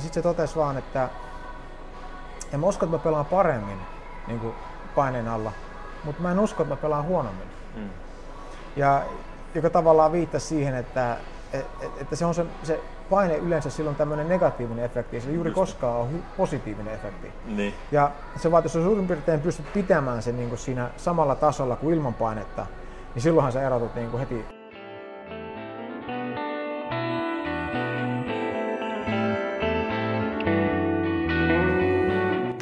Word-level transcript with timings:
Sitten 0.00 0.22
se 0.22 0.28
totesi 0.28 0.56
vaan, 0.56 0.78
että 0.78 1.08
en 2.52 2.60
mä 2.60 2.66
usko, 2.66 2.86
että 2.86 2.96
mä 2.96 3.02
pelaan 3.02 3.26
paremmin 3.26 3.78
niin 4.26 4.40
kuin 4.40 4.54
paineen 4.94 5.28
alla, 5.28 5.52
mutta 6.04 6.22
mä 6.22 6.32
en 6.32 6.40
usko, 6.40 6.62
että 6.62 6.74
mä 6.74 6.80
pelaan 6.80 7.04
huonommin. 7.04 7.48
Mm. 7.76 7.90
Ja 8.76 9.02
joka 9.54 9.70
tavallaan 9.70 10.12
viittasi 10.12 10.46
siihen, 10.46 10.74
että, 10.74 11.16
että 12.00 12.16
se 12.16 12.24
on 12.24 12.34
se, 12.34 12.46
se 12.62 12.80
paine 13.10 13.36
yleensä 13.36 13.70
silloin 13.70 13.96
tämmöinen 13.96 14.28
negatiivinen 14.28 14.84
efekti, 14.84 15.20
se 15.20 15.30
juuri 15.30 15.50
koskaan 15.50 16.00
on 16.00 16.24
positiivinen 16.36 16.94
efekti. 16.94 17.32
Niin. 17.46 17.74
Ja 17.92 18.10
se 18.36 18.50
vaatii, 18.50 18.66
jos 18.66 18.72
suurin 18.72 19.06
piirtein 19.06 19.40
pystyt 19.40 19.72
pitämään 19.72 20.22
sen 20.22 20.36
niin 20.36 20.48
kuin 20.48 20.58
siinä 20.58 20.90
samalla 20.96 21.34
tasolla 21.34 21.76
kuin 21.76 21.94
ilman 21.94 22.14
painetta, 22.14 22.66
niin 23.14 23.22
silloinhan 23.22 23.52
sä 23.52 23.62
erotut 23.62 23.94
niin 23.94 24.10
kuin 24.10 24.20
heti 24.20 24.55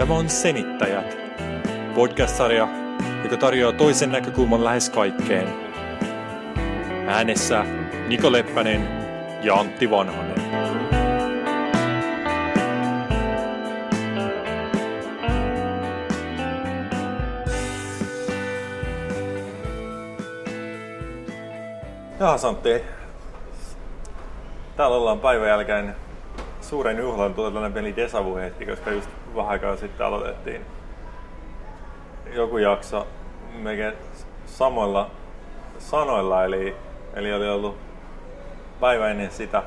Tämä 0.04 0.18
on 0.18 0.28
Senittäjät, 0.28 1.16
podcast-sarja, 1.94 2.68
joka 3.22 3.36
tarjoaa 3.36 3.72
toisen 3.72 4.12
näkökulman 4.12 4.64
lähes 4.64 4.90
kaikkeen. 4.90 5.48
Äänessä 7.06 7.64
Niko 8.08 8.32
Leppänen 8.32 8.88
ja 9.42 9.54
Antti 9.54 9.90
Vanhanen. 9.90 10.34
Jaha 22.20 22.38
Santti, 22.38 22.82
täällä 24.76 24.96
ollaan 24.96 25.20
päivän 25.20 25.48
jälkeen 25.48 25.96
suuren 26.60 26.98
juhlan 26.98 27.34
tulee 27.34 27.50
tällainen 27.50 27.72
pieni 27.72 27.96
desavu 27.96 28.36
hetki, 28.36 28.66
koska 28.66 28.90
just 28.90 29.10
vähän 29.36 29.50
aikaa 29.50 29.76
sitten 29.76 30.06
aloitettiin 30.06 30.66
joku 32.34 32.58
jakso 32.58 33.06
melkein 33.54 33.94
samoilla 34.46 35.10
sanoilla, 35.78 36.44
eli, 36.44 36.76
eli 37.14 37.34
oli 37.34 37.48
ollut 37.48 37.76
päivä 38.80 39.10
ennen 39.10 39.30
sitä 39.30 39.62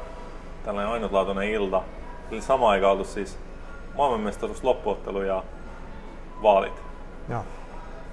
tällainen 0.65 0.93
ainutlaatuinen 0.93 1.49
ilta. 1.49 1.81
Eli 2.31 2.41
sama 2.41 2.69
aika 2.69 2.91
ollut 2.91 3.07
siis 3.07 3.39
maailmanmestaruus, 3.95 4.63
loppuottelu 4.63 5.21
ja 5.21 5.43
vaalit. 6.43 6.83
Joo. 7.29 7.43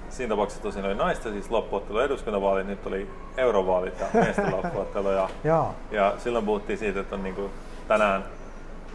Siinä 0.09 0.29
tapauksessa 0.29 0.63
tosiaan 0.63 0.85
oli 0.85 0.95
naista 0.95 1.29
siis 1.29 1.51
loppuottelu 1.51 1.99
eduskuntavaalit, 1.99 2.67
nyt 2.67 2.87
oli 2.87 3.09
eurovaalit 3.37 3.99
ja 3.99 4.05
miesten 4.13 4.51
loppuottelu. 4.51 5.09
Ja, 5.09 5.29
ja 5.91 6.13
silloin 6.17 6.45
puhuttiin 6.45 6.79
siitä, 6.79 6.99
että 6.99 7.15
on 7.15 7.23
niin 7.23 7.35
kuin 7.35 7.51
tänään 7.87 8.23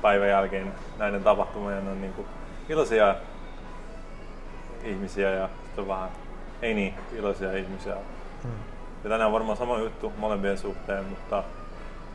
päivän 0.02 0.28
jälkeen 0.28 0.72
näiden 0.98 1.24
tapahtumien 1.24 1.88
on 1.88 2.00
niin 2.00 2.12
kuin 2.12 2.26
iloisia 2.70 3.14
ihmisiä 4.84 5.30
ja 5.30 5.48
sitten 5.64 5.82
on 5.82 5.88
vähän 5.88 6.08
ei 6.62 6.74
niin 6.74 6.94
iloisia 7.12 7.52
ihmisiä. 7.52 7.94
Hmm. 8.42 8.50
Ja 9.04 9.10
tänään 9.10 9.26
on 9.26 9.32
varmaan 9.32 9.58
sama 9.58 9.78
juttu 9.78 10.12
molempien 10.16 10.58
suhteen, 10.58 11.04
mutta 11.04 11.44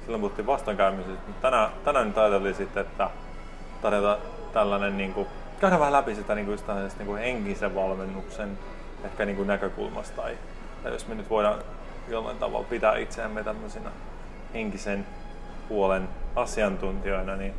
silloin 0.01 0.21
puhuttiin 0.21 0.45
vastoinkäymisestä. 0.45 1.31
Tänään, 1.41 1.69
tänään 1.83 2.07
nyt 2.07 2.17
ajateltiin 2.17 2.55
sitten, 2.55 2.81
että 2.81 3.09
tarjota 3.81 4.17
tällainen, 4.53 4.97
niin 4.97 5.13
kuin, 5.13 5.27
käydä 5.59 5.79
vähän 5.79 5.93
läpi 5.93 6.15
sitä 6.15 6.35
niin 6.35 6.45
kuin, 6.45 6.59
niin 6.97 7.07
kuin 7.07 7.21
henkisen 7.21 7.75
valmennuksen 7.75 8.59
ehkä 9.03 9.25
niin 9.25 9.35
kuin 9.35 9.47
näkökulmasta. 9.47 10.21
Tai, 10.21 10.37
tai 10.83 10.91
jos 10.91 11.07
me 11.07 11.15
nyt 11.15 11.29
voidaan 11.29 11.59
jollain 12.07 12.37
tavalla 12.37 12.67
pitää 12.69 12.97
itseämme 12.97 13.43
tämmöisenä 13.43 13.89
henkisen 14.53 15.05
puolen 15.69 16.09
asiantuntijoina, 16.35 17.35
niin 17.35 17.53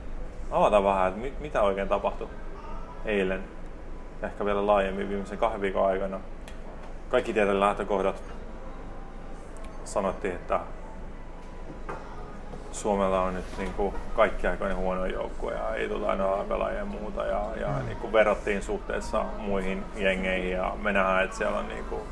avata 0.50 0.84
vähän, 0.84 1.08
että 1.08 1.20
mit, 1.20 1.40
mitä 1.40 1.62
oikein 1.62 1.88
tapahtui 1.88 2.28
eilen, 3.04 3.44
ehkä 4.22 4.44
vielä 4.44 4.66
laajemmin 4.66 5.08
viimeisen 5.08 5.38
kahden 5.38 5.60
viikon 5.60 5.86
aikana. 5.86 6.20
Kaikki 7.08 7.32
tieteen 7.32 7.60
lähtökohdat 7.60 8.22
sanottiin, 9.84 10.34
että 10.34 10.60
Suomella 12.72 13.22
on 13.22 13.34
nyt 13.34 13.44
niin 13.58 13.72
kuin 13.72 13.94
kaikki 14.16 14.46
aikoinen 14.46 14.76
huono 14.76 15.06
joukkue 15.06 15.52
ja 15.52 15.74
ei 15.74 15.88
tule 15.88 16.08
ainoa 16.08 16.44
pelaajia 16.48 16.78
ja 16.78 16.84
muuta. 16.84 17.24
Ja, 17.24 17.42
ja 17.60 17.68
mm. 17.68 17.86
niin 17.86 17.96
kuin 17.96 18.12
verrattiin 18.12 18.62
suhteessa 18.62 19.24
muihin 19.38 19.84
jengeihin 19.96 20.52
ja 20.52 20.72
me 20.82 20.92
nähdään, 20.92 21.24
että 21.24 21.36
siellä 21.36 21.58
on 21.58 21.68
niin 21.68 21.84
kuin, 21.84 22.02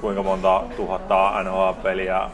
kuinka 0.00 0.22
monta 0.22 0.62
tuhatta 0.76 1.42
NHL-peliä 1.42 2.30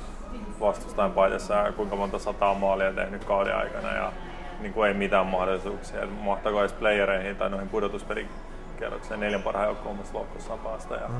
vastustajan 0.60 1.12
paidassa 1.12 1.54
ja 1.54 1.72
kuinka 1.72 1.96
monta 1.96 2.18
sataa 2.18 2.54
maalia 2.54 2.92
tehnyt 2.92 3.24
kauden 3.24 3.56
aikana. 3.56 3.92
Ja 3.92 4.12
niin 4.60 4.72
kuin 4.72 4.88
ei 4.88 4.94
mitään 4.94 5.26
mahdollisuuksia. 5.26 6.06
Mahtaako 6.06 6.60
edes 6.60 6.72
playereihin 6.72 7.36
tai 7.36 7.50
noihin 7.50 7.68
pudotuspelikierrokseen 7.68 9.20
neljän 9.20 9.42
parhaan 9.42 9.66
joukkoon 9.66 9.98
lohkossaan 10.12 10.58
päästä. 10.58 10.94
Ja, 10.94 11.08
mm. 11.08 11.16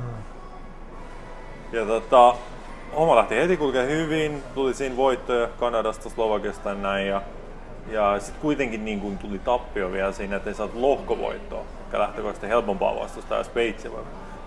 ja 1.71 1.85
tota, 1.85 2.35
homma 2.95 3.15
lähti 3.15 3.35
heti 3.35 3.57
kulkee 3.57 3.87
hyvin, 3.87 4.43
tuli 4.53 4.73
siinä 4.73 4.97
voittoja 4.97 5.47
Kanadasta, 5.47 6.09
Slovakiasta 6.09 6.69
ja 6.69 6.75
näin. 6.75 7.07
Ja, 7.07 7.21
ja 7.89 8.19
sitten 8.19 8.41
kuitenkin 8.41 8.85
niin 8.85 9.01
kun 9.01 9.17
tuli 9.17 9.39
tappio 9.39 9.91
vielä 9.91 10.11
siinä, 10.11 10.35
että 10.35 10.49
ei 10.49 10.53
saatu 10.53 10.81
lohkovoittoa, 10.81 11.63
mikä 11.85 11.99
lähtökohtaisesti 11.99 12.47
helpompaa 12.47 12.99
vastusta 12.99 13.35
ja 13.35 13.43
Sveitsiä 13.43 13.91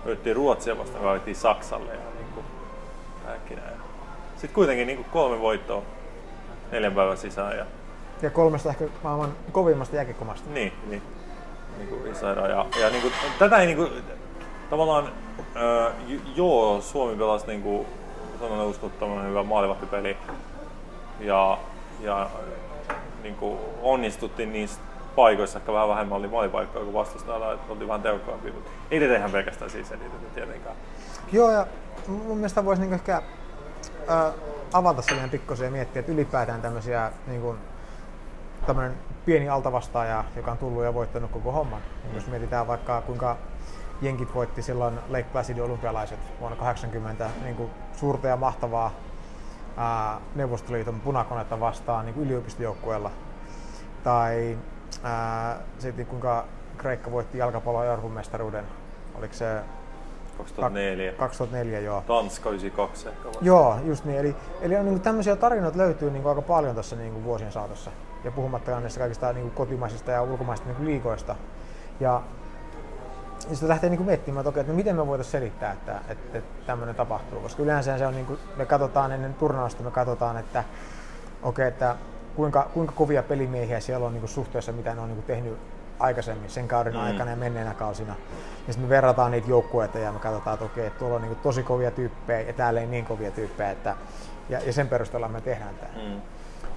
voitettiin 0.05 0.35
Ruotsia 0.35 0.77
vastaan, 0.77 1.03
voitettiin 1.03 1.35
Saksalle 1.35 1.93
ja 1.93 1.99
niin 2.15 2.33
kuin, 2.33 2.45
Sitten 4.35 4.55
kuitenkin 4.55 4.87
niin 4.87 4.97
kuin 4.97 5.09
kolme 5.11 5.41
voittoa 5.41 5.81
neljän 6.71 6.93
päivän 6.93 7.17
sisään 7.17 7.57
ja 7.57 7.65
ja 8.21 8.29
kolmesta 8.29 8.69
ehkä 8.69 8.85
maailman 9.03 9.33
kovimmasta 9.51 9.95
jääkikomasta. 9.95 10.49
Niin, 10.49 10.73
niin. 10.89 11.01
niin 11.77 11.89
kuin 11.89 12.11
iso 12.11 12.31
ero. 12.31 12.47
Ja, 12.47 12.65
ja 12.79 12.89
niin 12.89 13.01
kuin, 13.01 13.13
tätä 13.39 13.57
ei 13.57 13.65
niin 13.65 13.77
kuin, 13.77 13.91
tavallaan, 14.69 15.05
äh, 15.55 15.93
joo, 16.35 16.81
Suomi 16.81 17.15
pelasi 17.15 17.47
niin 17.47 17.61
kuin, 17.61 17.87
sellainen 18.39 18.67
uskottavan 18.67 19.27
hyvä 19.27 19.43
maalivahtipeli. 19.43 20.17
Ja, 21.19 21.57
ja 21.99 22.29
niin 23.23 23.35
kuin, 23.35 23.59
onnistuttiin 23.81 24.53
niissä 24.53 24.79
paikoissa 25.15 25.59
ehkä 25.59 25.73
vähän 25.73 25.89
vähemmän 25.89 26.17
oli 26.17 26.27
maalipaikkoja 26.27 26.85
kuin 26.85 26.93
vastustajalla, 26.93 27.53
että 27.53 27.71
oltiin 27.71 27.87
vähän 27.87 28.01
tehokkaampia, 28.01 28.53
mutta 28.53 28.71
ei 28.91 28.99
tätä 28.99 29.15
ihan 29.17 29.31
pelkästään 29.31 29.71
siis 29.71 29.89
selitetä 29.89 30.15
tietenkään. 30.35 30.75
Joo, 31.31 31.51
ja 31.51 31.67
mun 32.07 32.37
mielestä 32.37 32.65
voisi 32.65 32.81
niin 32.81 32.93
ehkä 32.93 33.21
äh, 34.09 34.33
avata 34.73 35.01
sellainen 35.01 35.29
pikkusen 35.29 35.65
ja 35.65 35.71
miettiä, 35.71 35.99
että 35.99 36.11
ylipäätään 36.11 36.61
tämmöisiä 36.61 37.11
niin 37.27 37.41
kuin, 37.41 37.57
tämmöinen 38.67 38.97
pieni 39.25 39.49
altavastaaja, 39.49 40.23
joka 40.35 40.51
on 40.51 40.57
tullut 40.57 40.83
ja 40.83 40.93
voittanut 40.93 41.31
koko 41.31 41.51
homman. 41.51 41.81
Mm. 41.81 42.15
Jos 42.15 42.27
mietitään 42.27 42.67
vaikka 42.67 43.01
kuinka 43.01 43.37
Jenkit 44.01 44.35
voitti 44.35 44.61
silloin 44.61 44.99
Lake 45.09 45.27
Placidin 45.31 45.63
olympialaiset 45.63 46.19
vuonna 46.39 46.57
80 46.57 47.29
niin 47.43 47.55
kuin 47.55 47.69
suurta 47.93 48.27
ja 48.27 48.37
mahtavaa 48.37 48.91
ää, 49.77 50.19
Neuvostoliiton 50.35 50.99
punakonetta 50.99 51.59
vastaan 51.59 52.05
niin 52.05 52.13
kuin 52.13 52.25
yliopistojoukkueella. 52.25 53.11
Tai 54.03 54.57
ää, 55.03 55.59
sitten 55.79 56.05
kuinka 56.05 56.45
Kreikka 56.77 57.11
voitti 57.11 57.37
jalkapallon 57.37 57.85
Euroopan 57.85 58.11
mestaruuden. 58.11 58.65
Oliko 59.15 59.33
se 59.33 59.61
2004. 60.37 61.11
2004, 61.11 61.79
joo. 61.79 62.03
Tanska 62.07 62.49
92 62.49 63.09
ehkä 63.09 63.27
vasta. 63.27 63.45
Joo, 63.45 63.77
just 63.85 64.05
niin. 64.05 64.19
Eli, 64.19 64.35
eli 64.61 64.75
on, 64.75 64.85
niin 64.85 64.93
kuin, 64.93 65.01
tämmöisiä 65.01 65.35
tarinoita 65.35 65.77
löytyy 65.77 66.11
niin 66.11 66.23
kuin, 66.23 66.29
aika 66.29 66.41
paljon 66.41 66.75
tässä 66.75 66.95
niin 66.95 67.13
kuin, 67.13 67.23
vuosien 67.23 67.51
saatossa 67.51 67.91
ja 68.23 68.31
puhumattakaan 68.31 68.83
näistä 68.83 68.99
kaikista 68.99 69.33
niin 69.33 69.43
kuin 69.43 69.55
kotimaisista 69.55 70.11
ja 70.11 70.21
ulkomaisista 70.21 70.69
niin 70.69 70.77
kuin 70.77 70.87
liikoista. 70.87 71.35
Ja 71.99 72.21
ja 73.49 73.55
sitten 73.55 73.69
lähtee 73.69 73.89
niin 73.89 74.01
miettimään, 74.01 74.41
että, 74.41 74.49
okei, 74.49 74.61
että 74.61 74.73
no 74.73 74.77
miten 74.77 74.95
me 74.95 75.07
voitaisiin 75.07 75.31
selittää, 75.31 75.71
että, 75.71 76.01
että, 76.09 76.37
että 76.37 76.65
tämmöinen 76.65 76.95
tapahtuu. 76.95 77.39
Koska 77.39 77.63
yleensä 77.63 77.97
se 77.97 78.07
on, 78.07 78.13
niin 78.13 78.25
kuin, 78.25 78.39
me 78.55 78.65
katsotaan 78.65 79.11
ennen 79.11 79.33
turnausta, 79.33 79.83
me 79.83 79.91
katsotaan, 79.91 80.37
että, 80.37 80.63
okei, 81.43 81.67
että 81.67 81.95
kuinka, 82.35 82.69
kuinka 82.73 82.93
kovia 82.95 83.23
pelimiehiä 83.23 83.79
siellä 83.79 84.05
on 84.05 84.13
niin 84.13 84.21
kuin 84.21 84.29
suhteessa, 84.29 84.71
mitä 84.71 84.95
ne 84.95 85.01
on 85.01 85.07
niin 85.07 85.15
kuin 85.15 85.25
tehnyt 85.25 85.57
aikaisemmin 85.99 86.49
sen 86.49 86.67
kauden 86.67 86.93
mm. 86.93 86.99
aikana 86.99 87.31
ja 87.31 87.37
menneenä 87.37 87.73
kausina. 87.73 88.15
Ja 88.67 88.73
sitten 88.73 88.85
me 88.85 88.89
verrataan 88.89 89.31
niitä 89.31 89.49
joukkueita 89.49 89.99
ja 89.99 90.11
me 90.11 90.19
katsotaan, 90.19 90.53
että 90.53 90.65
okei, 90.65 90.85
että 90.87 90.99
tuolla 90.99 91.15
on 91.15 91.21
niin 91.21 91.33
kuin 91.33 91.43
tosi 91.43 91.63
kovia 91.63 91.91
tyyppejä 91.91 92.41
ja 92.41 92.53
täällä 92.53 92.79
ei 92.79 92.87
niin 92.87 93.05
kovia 93.05 93.31
tyyppejä. 93.31 93.71
Että, 93.71 93.95
ja, 94.49 94.59
ja 94.65 94.73
sen 94.73 94.87
perusteella 94.87 95.27
me 95.27 95.41
tehdään 95.41 95.75
tämä. 95.75 96.03
Mm. 96.03 96.21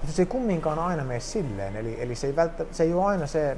Mutta 0.05 0.15
se 0.15 0.21
ei 0.21 0.25
kumminkaan 0.25 0.79
aina 0.79 1.03
mene 1.03 1.19
silleen. 1.19 1.75
Eli, 1.75 2.01
eli 2.01 2.15
se, 2.15 2.27
ei 2.27 2.35
välttä, 2.35 2.65
se 2.71 2.83
ei 2.83 2.93
ole 2.93 3.05
aina 3.05 3.27
se 3.27 3.57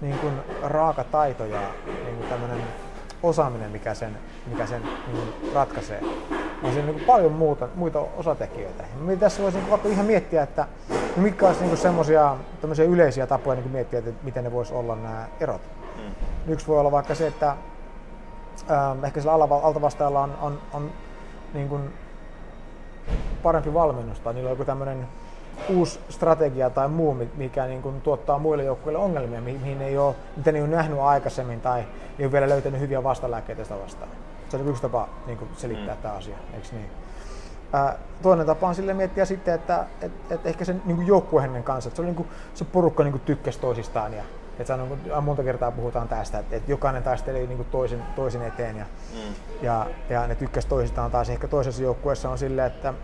niin 0.00 0.18
kuin 0.18 0.34
raaka 0.62 1.04
taito 1.04 1.44
ja 1.44 1.60
niin 1.86 2.16
kuin 2.16 2.28
tämmöinen 2.28 2.58
osaaminen, 3.22 3.70
mikä 3.70 3.94
sen, 3.94 4.18
mikä 4.46 4.66
sen 4.66 4.82
niin 5.12 5.54
ratkaisee. 5.54 6.00
On 6.62 6.72
siinä 6.72 6.92
niin 6.92 7.04
paljon 7.04 7.32
muuta, 7.32 7.68
muita 7.74 8.00
osatekijöitä. 8.00 8.84
Ja 9.08 9.16
tässä 9.16 9.42
voisi 9.42 9.58
niin 9.58 9.70
vaikka 9.70 9.88
ihan 9.88 10.06
miettiä, 10.06 10.42
että 10.42 10.66
mitkä 11.16 11.46
olisi 11.46 11.64
niin 11.64 11.76
semmoisia 11.76 12.36
yleisiä 12.88 13.26
tapoja 13.26 13.60
niin 13.60 13.70
miettiä, 13.70 13.98
että 13.98 14.10
miten 14.22 14.44
ne 14.44 14.52
voisi 14.52 14.74
olla 14.74 14.96
nämä 14.96 15.26
erot. 15.40 15.62
Mm. 15.96 16.52
Yksi 16.52 16.66
voi 16.66 16.78
olla 16.78 16.90
vaikka 16.90 17.14
se, 17.14 17.26
että 17.26 17.56
ähm, 18.70 19.04
ehkä 19.04 19.20
sillä 19.20 19.32
altavastaajalla 19.32 20.20
on, 20.20 20.38
on, 20.40 20.58
on 20.72 20.90
niin 21.54 21.68
kuin 21.68 21.92
parempi 23.42 23.74
valmennus 23.74 24.20
tai 24.20 24.34
niillä 24.34 24.48
on 24.48 24.52
joku 24.52 24.64
tämmöinen 24.64 25.06
uusi 25.68 26.00
strategia 26.08 26.70
tai 26.70 26.88
muu, 26.88 27.16
mikä 27.36 27.66
niin 27.66 27.82
kuin 27.82 28.00
tuottaa 28.00 28.38
muille 28.38 28.64
joukkueille 28.64 28.98
ongelmia, 28.98 29.40
mihin 29.40 29.82
ei 29.82 29.98
ole, 29.98 30.14
mitä 30.36 30.52
ne 30.52 30.62
on 30.62 30.70
nähnyt 30.70 30.98
aikaisemmin 30.98 31.60
tai 31.60 31.84
ei 32.18 32.24
ole 32.24 32.32
vielä 32.32 32.48
löytänyt 32.48 32.80
hyviä 32.80 33.02
vastalääkkeitä 33.02 33.62
sitä 33.62 33.78
vastaan. 33.82 34.10
Se 34.48 34.56
on 34.56 34.68
yksi 34.68 34.82
tapa 34.82 35.08
niin 35.26 35.38
kuin 35.38 35.50
selittää 35.56 35.94
mm. 35.94 36.02
tämä 36.02 36.14
asia, 36.14 36.36
eikö 36.54 36.68
niin? 36.72 36.90
Ää, 37.72 37.96
toinen 38.22 38.46
tapa 38.46 38.68
on 38.68 38.74
sille 38.74 38.94
miettiä 38.94 39.24
sitten, 39.24 39.54
että 39.54 39.86
et, 40.02 40.12
et 40.30 40.46
ehkä 40.46 40.64
sen 40.64 40.82
niin 40.84 41.06
joukkuehennen 41.06 41.64
kanssa, 41.64 41.88
että 41.88 41.96
se, 41.96 42.02
oli, 42.02 42.06
niin 42.06 42.16
kuin, 42.16 42.28
se 42.54 42.64
porukka 42.64 43.02
niin 43.02 43.12
kuin 43.12 43.22
tykkäsi 43.22 43.60
toisistaan 43.60 44.14
ja 44.14 44.22
että 44.58 44.78
on, 45.14 45.24
monta 45.24 45.42
kertaa 45.42 45.70
puhutaan 45.70 46.08
tästä, 46.08 46.38
että, 46.38 46.56
että 46.56 46.70
jokainen 46.70 47.02
taisteli 47.02 47.46
niin 47.46 47.56
kuin 47.56 47.68
toisin, 47.70 48.02
toisin 48.16 48.42
eteen 48.42 48.76
ja, 48.76 48.84
mm. 48.84 49.34
ja, 49.62 49.86
ja 50.10 50.26
ne 50.26 50.34
tykkäsi 50.34 50.68
toisistaan 50.68 51.10
taas. 51.10 51.30
Ehkä 51.30 51.48
toisessa 51.48 51.82
joukkueessa 51.82 52.30
on 52.30 52.38
silleen, 52.38 52.66
että 52.66 52.94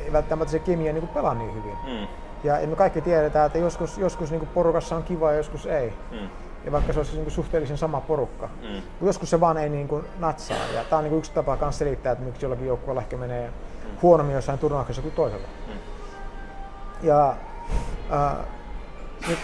ei 0.00 0.12
välttämättä 0.12 0.52
se 0.52 0.58
kemia 0.58 0.92
niin 0.92 1.08
pelaa 1.08 1.34
niin 1.34 1.54
hyvin. 1.54 1.76
Mm. 1.86 2.06
Ja 2.44 2.66
me 2.66 2.76
kaikki 2.76 3.00
tiedetään, 3.00 3.46
että 3.46 3.58
joskus, 3.58 3.98
joskus 3.98 4.30
niin 4.30 4.46
porukassa 4.46 4.96
on 4.96 5.02
kiva 5.02 5.30
ja 5.30 5.36
joskus 5.36 5.66
ei. 5.66 5.92
Mm. 6.10 6.28
Ja 6.64 6.72
vaikka 6.72 6.92
se 6.92 6.98
olisi 6.98 7.16
niin 7.16 7.30
suhteellisen 7.30 7.78
sama 7.78 8.00
porukka. 8.00 8.48
Mm. 8.62 9.06
Joskus 9.06 9.30
se 9.30 9.40
vaan 9.40 9.56
ei 9.56 9.68
niin 9.68 9.88
kuin 9.88 10.04
natsaa. 10.18 10.56
Ja 10.74 10.84
tämä 10.84 10.98
on 10.98 11.04
niin 11.04 11.18
yksi 11.18 11.32
tapa 11.32 11.58
myös 11.60 11.78
selittää, 11.78 12.12
että 12.12 12.24
miksi 12.24 12.44
jollakin 12.44 12.66
joukkueella 12.66 13.00
ehkä 13.02 13.16
menee 13.16 13.48
mm. 13.48 13.90
huonommin 14.02 14.34
jossain 14.34 14.58
turnauksessa 14.58 15.02
kuin 15.02 15.14
toisella. 15.14 15.46
Mm. 15.66 15.74
Ja 17.02 17.36
äh, 18.12 18.36
nyt 19.28 19.38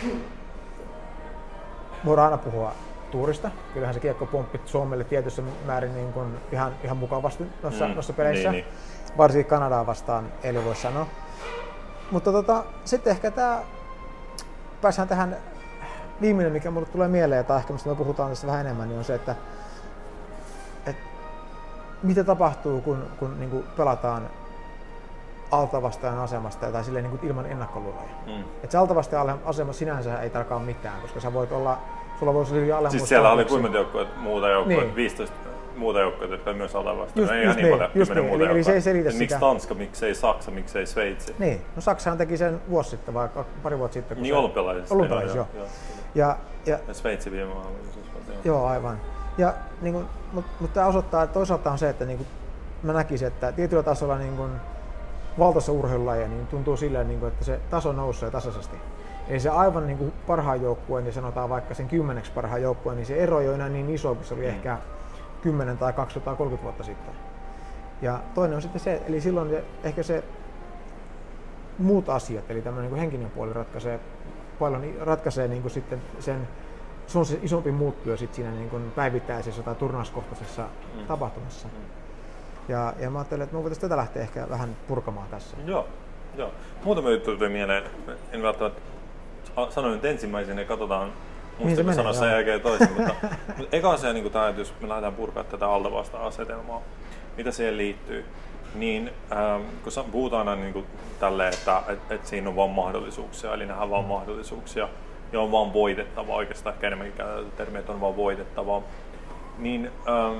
voidaan 2.05 2.33
aina 2.33 2.39
puhua 2.39 2.73
tuurista. 3.11 3.51
Kyllähän 3.75 3.95
se 3.95 4.01
kiekko 4.01 4.27
pomppi 4.27 4.61
Suomelle 4.65 5.05
tietyssä 5.05 5.43
määrin 5.67 5.95
niin 5.95 6.13
kuin 6.13 6.27
ihan, 6.53 6.73
ihan 6.85 6.97
mukavasti 6.97 7.45
noissa, 7.63 7.89
mm. 7.89 7.95
noissa 7.95 8.13
peleissä. 8.13 8.51
Niin, 8.51 8.65
niin 8.65 8.75
varsinkin 9.19 9.51
Kanadaa 9.51 9.87
vastaan, 9.87 10.33
eli 10.43 10.65
voi 10.65 10.77
sanoa. 10.77 11.07
Mutta 12.11 12.33
tota, 12.33 12.65
sitten 12.85 13.11
ehkä 13.11 13.31
tämä, 13.31 13.61
päästään 14.83 15.09
tähän 15.09 15.37
viimeinen, 16.21 16.53
mikä 16.53 16.71
mulle 16.71 16.87
tulee 16.87 17.09
mieleen, 17.09 17.45
tai 17.45 17.59
ehkä 17.59 17.73
mistä 17.73 17.89
me 17.89 17.95
puhutaan 17.95 18.31
tästä 18.31 18.47
vähän 18.47 18.61
enemmän, 18.61 18.89
niin 18.89 18.99
on 18.99 19.05
se, 19.05 19.15
että, 19.15 19.37
että 20.87 21.03
mitä 22.03 22.25
tapahtuu, 22.25 22.81
kun, 22.81 23.07
kun 23.19 23.41
niin 23.41 23.51
kuin 23.51 23.65
pelataan 23.77 24.31
altavastajan 25.51 26.19
asemasta 26.19 26.73
tai 26.73 26.85
silleen 26.85 27.05
niin 27.05 27.19
kuin 27.19 27.29
ilman 27.31 27.47
ennakkoluuloja. 27.47 28.09
Mm. 28.27 28.45
Et 28.63 28.71
se 28.71 28.79
altavastajan 28.79 29.41
asema 29.45 29.73
sinänsä 29.73 30.21
ei 30.21 30.31
tarkaa 30.31 30.59
mitään, 30.59 31.01
koska 31.01 31.21
sä 31.21 31.33
voit 31.33 31.53
olla, 31.53 31.79
sulla 32.19 32.35
voisi 32.35 32.53
olla 32.53 32.61
hyvin 32.61 32.75
alemmuus. 32.75 32.93
Siis 32.93 33.09
siellä 33.09 33.31
oli 33.31 33.45
kuinka 33.45 33.81
muuta 34.17 34.49
joukkoja, 34.49 34.81
niin. 34.81 34.95
15 34.95 35.37
muuta 35.77 36.01
joukkoja, 36.01 36.31
jotka 36.31 36.53
myös 36.53 36.75
alavasta. 36.75 37.21
Just, 37.21 37.33
no, 37.33 37.39
just 37.39 37.57
niin, 37.57 37.69
paljon, 37.69 37.91
just 37.95 38.15
niin. 38.15 38.29
Eli, 38.29 38.47
eli, 38.47 38.65
se 38.65 38.73
ei 38.73 38.81
selitä 38.81 39.11
sitä. 39.11 39.23
Miksi 39.23 39.39
Tanska, 39.41 39.75
miksei 39.75 40.15
Saksa, 40.15 40.51
miksei 40.51 40.87
Sveitsi? 40.87 41.35
Niin, 41.39 41.61
no 41.77 41.83
Saksahan 41.83 42.19
teki 42.19 42.37
sen 42.37 42.61
vuosi 42.71 42.91
sitten 42.91 43.15
vai 43.15 43.29
pari 43.63 43.79
vuotta 43.79 43.95
sitten. 43.95 44.23
Niin 44.23 44.35
olympialaisissa. 44.35 44.95
Olympialaisissa, 44.95 45.39
joo. 45.39 45.49
joo. 45.55 45.67
Ja, 46.15 46.37
ja, 46.67 46.79
ja 46.89 46.95
Sveitsi 46.95 47.31
viime 47.31 47.55
vuonna. 47.55 47.71
Joo, 48.45 48.67
aivan. 48.67 49.01
Ja, 49.39 49.55
niin 49.81 49.95
kuin, 49.95 50.07
mutta, 50.33 50.51
mutta 50.61 50.75
tämä 50.75 50.87
osoittaa, 50.87 51.23
että 51.23 51.35
toisaalta 51.35 51.73
on 51.73 51.79
se, 51.79 51.89
että 51.89 52.05
niin 52.05 52.17
kuin, 52.17 52.27
mä 52.83 52.93
näkisin, 52.93 53.29
että 53.29 53.53
tietyllä 53.53 53.83
tasolla 53.83 54.19
niin 54.19 54.37
kuin, 54.37 54.51
valtaisessa 55.39 55.73
urheilulajeja 55.73 56.29
niin 56.29 56.47
tuntuu 56.47 56.77
silleen, 56.77 57.09
niin 57.09 57.21
kuin, 57.21 57.33
että 57.33 57.45
se 57.45 57.61
taso 57.71 57.93
nousee 57.93 58.31
tasaisesti. 58.31 58.77
Eli 59.29 59.41
se 59.41 59.49
aivan 59.49 59.87
niin 59.87 59.99
kuin 59.99 60.13
parhaan 60.27 60.63
joukkueen, 60.63 61.05
niin 61.05 61.15
sanotaan 61.15 61.49
vaikka 61.49 61.75
sen 61.75 61.89
kymmeneksi 61.89 62.33
parhaan 62.33 62.63
joukkueen, 62.63 62.97
niin 62.97 63.07
se 63.07 63.17
ero 63.17 63.41
ei 63.41 63.47
ole 63.47 63.55
enää 63.55 63.69
niin 63.69 63.91
iso 63.91 64.15
kuin 64.15 64.25
se 64.25 64.35
oli 64.35 64.43
mm. 64.43 64.49
ehkä 64.49 64.79
10 65.45 65.79
tai 65.79 65.93
230 65.93 66.63
vuotta 66.63 66.85
sitten. 66.85 67.15
Ja 68.03 68.21
toinen 68.35 68.57
on 68.57 68.63
sitten 68.63 68.81
se, 68.81 69.03
eli 69.09 69.21
silloin 69.21 69.57
ehkä 69.85 70.03
se 70.03 70.25
muut 71.79 72.09
asiat, 72.09 72.51
eli 72.51 72.63
tämmöinen 72.63 72.91
niin 72.93 73.01
henkinen 73.01 73.31
puoli 73.31 73.53
ratkaisee 73.53 74.01
paljon, 74.59 74.85
ratkaisee 75.01 75.49
niin 75.49 75.63
kuin 75.63 75.73
sitten 75.73 76.03
sen, 76.19 76.49
se 77.07 77.19
on 77.19 77.27
se 77.27 77.39
isompi 77.43 77.73
muuttuja 77.73 78.17
sitten 78.17 78.37
siinä 78.37 78.51
niin 78.51 78.71
kuin 78.71 78.91
päivittäisessä 78.91 79.63
tai 79.63 79.75
turnauskohtaisessa 79.75 80.63
mm. 80.63 81.07
tapahtumassa. 81.07 81.69
Mm. 81.69 81.75
Ja, 82.69 82.95
ja 82.99 83.11
mä 83.11 83.19
ajattelen, 83.19 83.45
että 83.45 83.57
me 83.57 83.63
voitaisiin 83.63 83.81
tätä 83.81 83.97
lähteä 83.97 84.23
ehkä 84.23 84.47
vähän 84.51 84.77
purkamaan 84.89 85.29
tässä. 85.29 85.57
Joo, 85.67 85.89
joo. 86.37 86.51
Muutama 86.85 87.11
juttu 87.11 87.37
tuli 87.37 87.49
mieleen. 87.49 87.85
En 88.33 88.43
välttämättä 88.43 88.81
sanoin 89.71 89.95
nyt 89.95 90.05
ensimmäisen 90.05 90.59
ja 90.59 90.65
katsotaan 90.65 91.13
Muista 91.59 91.83
niin 91.83 91.95
sanoa 91.95 92.13
sen 92.13 92.31
jälkeen 92.31 92.61
toisen, 92.61 92.93
mutta, 92.93 93.15
mutta 93.59 93.77
eka 93.77 93.91
asia 93.91 94.13
niin 94.13 94.33
tämä, 94.33 94.49
että 94.49 94.61
jos 94.61 94.75
me 94.81 94.89
lähdetään 94.89 95.15
purkaa 95.15 95.45
tätä 95.45 95.69
altavasta 95.69 96.19
asetelmaa, 96.19 96.83
mitä 97.37 97.51
siihen 97.51 97.77
liittyy, 97.77 98.25
niin 98.75 99.11
ähm, 99.33 99.63
kun 99.85 100.05
puhutaan 100.13 100.49
aina 100.49 100.63
niin 100.63 100.73
kuin 100.73 100.87
tälleen, 101.21 101.55
että 101.55 101.83
et, 101.89 101.99
et 102.11 102.27
siinä 102.27 102.49
on 102.49 102.57
vain 102.57 102.71
mahdollisuuksia, 102.71 103.55
eli 103.55 103.67
nähdään 103.67 103.91
vain 103.91 104.05
mahdollisuuksia 104.05 104.89
ja 105.33 105.41
on 105.41 105.53
vaan 105.53 105.73
voitettava, 105.73 106.35
oikeastaan 106.35 106.75
ehkä 106.75 106.87
enemmänkin 106.87 107.17
käytetty 107.17 107.57
termi, 107.57 107.79
että 107.79 107.93
on 107.93 108.01
vaan 108.01 108.17
voitettava, 108.17 108.83
niin 109.59 109.91
ähm, 110.09 110.39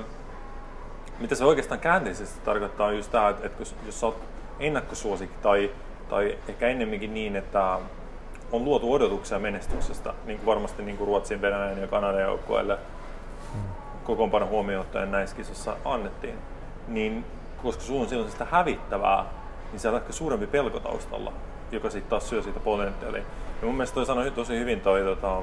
mitä 1.19 1.35
se 1.35 1.45
oikeastaan 1.45 1.79
käänteisesti 1.79 2.39
tarkoittaa 2.45 2.87
on 2.87 2.95
just 2.95 3.11
tämä, 3.11 3.29
että, 3.29 3.45
että 3.45 3.61
jos, 3.61 3.75
jos 3.85 3.99
sä 3.99 4.05
oot 4.05 4.17
ennakkosuosikki 4.59 5.37
tai, 5.41 5.71
tai 6.09 6.37
ehkä 6.47 6.67
ennemminkin 6.67 7.13
niin, 7.13 7.35
että 7.35 7.79
on 8.51 8.65
luotu 8.65 8.93
odotuksia 8.93 9.39
menestyksestä, 9.39 10.13
niin 10.25 10.37
kuin 10.37 10.45
varmasti 10.45 10.83
niin 10.83 10.97
kuin 10.97 11.07
Ruotsin, 11.07 11.41
Venäjän 11.41 11.81
ja 11.81 11.87
Kanadan 11.87 12.21
joukkueille 12.21 12.77
kokoonpanon 14.03 14.49
huomioon 14.49 14.81
ottaen 14.81 15.11
näissä 15.11 15.35
kisossa 15.35 15.77
annettiin, 15.85 16.35
niin 16.87 17.25
koska 17.63 17.83
sulla 17.83 18.01
on 18.01 18.09
silloin 18.09 18.31
sitä 18.31 18.47
hävittävää, 18.51 19.25
niin 19.71 19.79
siellä 19.79 19.95
on 19.95 20.01
ehkä 20.01 20.13
suurempi 20.13 20.47
pelko 20.47 20.79
taustalla, 20.79 21.33
joka 21.71 21.89
sitten 21.89 22.09
taas 22.09 22.29
syö 22.29 22.41
siitä 22.41 22.59
potentiaalia. 22.59 23.21
Ja 23.61 23.67
mun 23.67 23.75
mielestä 23.75 23.95
toi 23.95 24.05
sanoi 24.05 24.31
tosi 24.31 24.59
hyvin 24.59 24.81
toi 24.81 25.01
tota, 25.01 25.41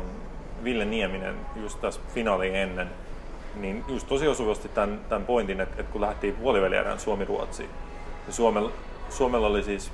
Ville 0.64 0.84
Nieminen 0.84 1.34
just 1.56 1.81
tässä 1.81 2.00
finaaliin 2.14 2.55
ennen, 2.55 2.90
niin 3.55 3.84
just 3.88 4.08
tosi 4.08 4.28
osuvasti 4.28 4.69
tämän, 4.69 5.00
tämän 5.08 5.26
pointin, 5.26 5.60
että, 5.60 5.81
että 5.81 5.93
kun 5.93 6.00
lähdettiin 6.00 6.34
puolivälierään 6.34 7.00
Suomi-Ruotsiin, 7.00 7.70
ja 8.26 8.32
Suomella, 8.32 8.70
Suomella 9.10 9.46
oli 9.46 9.62
siis 9.62 9.93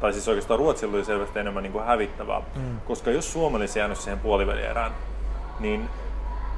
tai 0.00 0.12
siis 0.12 0.28
oikeastaan 0.28 0.58
Ruotsilla 0.58 0.96
oli 0.96 1.04
selvästi 1.04 1.38
enemmän 1.38 1.62
niin 1.62 1.72
kuin 1.72 1.84
hävittävää, 1.84 2.42
mm. 2.56 2.80
koska 2.86 3.10
jos 3.10 3.32
Suomi 3.32 3.56
olisi 3.56 3.78
jäänyt 3.78 3.98
siihen 3.98 4.20
puolivälierään, 4.20 4.92
niin 5.60 5.88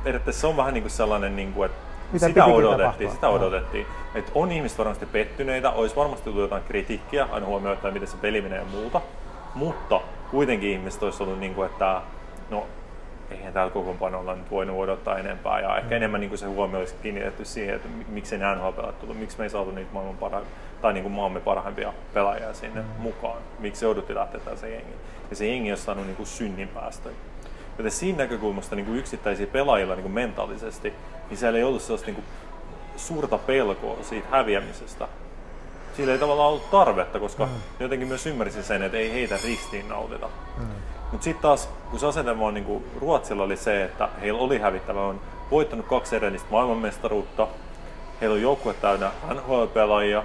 periaatteessa 0.05 0.41
se 0.41 0.47
on 0.47 0.57
vähän 0.57 0.75
niin 0.75 0.83
kuin 0.83 0.91
sellainen, 0.91 1.37
niin 1.37 1.53
kuin, 1.53 1.67
että 1.67 1.79
Mitä 2.13 2.27
sitä 2.27 2.45
odotettiin, 2.45 3.11
sitä 3.11 3.29
odotettiin. 3.29 3.87
No. 3.87 4.19
Että 4.19 4.33
on 4.35 4.53
ihmiset 4.53 4.79
varmasti 4.79 5.07
pettyneitä, 5.07 5.71
olisi 5.71 5.97
varmasti 5.97 6.25
tullut 6.25 6.43
jotain 6.43 6.63
kritiikkiä, 6.63 7.29
aina 7.33 7.47
huomioon, 7.47 7.79
miten 7.93 8.09
se 8.09 8.17
peli 8.17 8.41
menee 8.41 8.59
ja 8.59 8.65
muuta, 8.65 9.01
mutta 9.55 10.01
kuitenkin 10.31 10.71
ihmiset 10.71 11.03
olisi 11.03 11.23
ollut 11.23 11.41
niin 11.41 11.55
kuin, 11.55 11.67
että 11.67 12.03
no 12.51 12.67
eihän 13.31 13.53
täällä 13.53 13.73
kokoonpanolla 13.73 14.35
nyt 14.35 14.51
voinut 14.51 14.79
odottaa 14.79 15.19
enempää 15.19 15.61
ja 15.61 15.77
ehkä 15.77 15.91
mm. 15.91 15.97
enemmän 15.97 16.21
niin 16.21 16.29
kuin 16.29 16.39
se 16.39 16.47
huomio 16.47 16.79
olisi 16.79 16.95
kiinnitetty 17.03 17.45
siihen, 17.45 17.77
että 17.77 17.89
miksi 18.09 18.39
nämä 18.39 18.55
NHL-pelat 18.55 19.01
tullut, 19.01 19.19
miksi 19.19 19.39
me 19.39 19.45
ei 19.45 19.51
saatu 19.51 19.71
niitä 19.71 19.93
maailman 19.93 20.17
parhaita 20.17 20.49
tai 20.83 20.93
niin 20.93 21.03
kuin 21.03 21.13
maamme 21.13 21.41
parhaimpia 21.41 21.93
pelaajia 22.15 22.55
sinne 22.55 22.81
mm. 22.81 22.89
mukaan, 22.99 23.43
miksi 23.59 23.85
jouduttiin 23.85 24.19
lähteä 24.19 24.57
se 24.57 24.71
jengi. 24.71 24.93
Ja 25.31 25.37
se 25.37 25.47
jengi 25.47 25.73
on 25.73 25.79
saanut 25.79 26.07
niin 26.07 26.17
kuin 26.17 26.27
synnin 26.27 26.69
päästä. 26.69 27.09
Joten 27.79 27.93
siinä 27.93 28.19
näkökulmasta 28.19 28.77
niin 28.77 28.87
kuin 28.87 28.99
yksittäisiä 28.99 29.47
pelaajilla 29.47 29.95
niin 29.95 30.03
kuin 30.03 30.13
mentaalisesti, 30.13 30.93
niin 31.31 31.39
siellä 31.39 31.59
ei 31.59 31.65
ollut 31.65 31.83
sellaista 31.83 32.07
niin 32.07 32.15
kuin 32.15 32.25
suurta 32.97 33.39
pelkoa 33.39 33.97
siitä 34.03 34.29
häviämisestä. 34.31 35.09
Sillä 35.97 36.13
ei 36.13 36.19
tavallaan 36.19 36.49
ollut 36.49 36.71
tarvetta, 36.71 37.21
koska 37.21 37.47
mm. 37.47 37.53
jotenkin 37.81 38.09
myös 38.09 38.27
ymmärsin 38.27 38.63
sen, 38.65 38.83
että 38.83 38.99
ei 38.99 39.13
heitä 39.13 39.39
ristiin 39.45 39.89
nautita. 39.89 40.31
Mm. 40.59 40.67
Mutta 41.13 41.25
sitten 41.25 41.43
taas, 41.43 41.69
kun 41.91 41.99
se 41.99 42.07
asetelma 42.07 42.47
on, 42.47 42.55
niin 42.55 42.65
kuin 42.65 42.85
Ruotsilla 43.01 43.43
oli 43.43 43.57
se, 43.57 43.85
että 43.85 44.09
heillä 44.21 44.41
oli 44.41 44.59
hävittävä, 44.59 45.01
on 45.01 45.21
voittanut 45.51 45.87
kaksi 45.87 46.17
edellistä 46.17 46.49
maailmanmestaruutta, 46.51 47.49
heillä 48.21 48.35
on 48.35 48.43
joukkue 48.43 48.75
täynnä 48.75 49.11
NHL-pelaajia, 49.35 50.23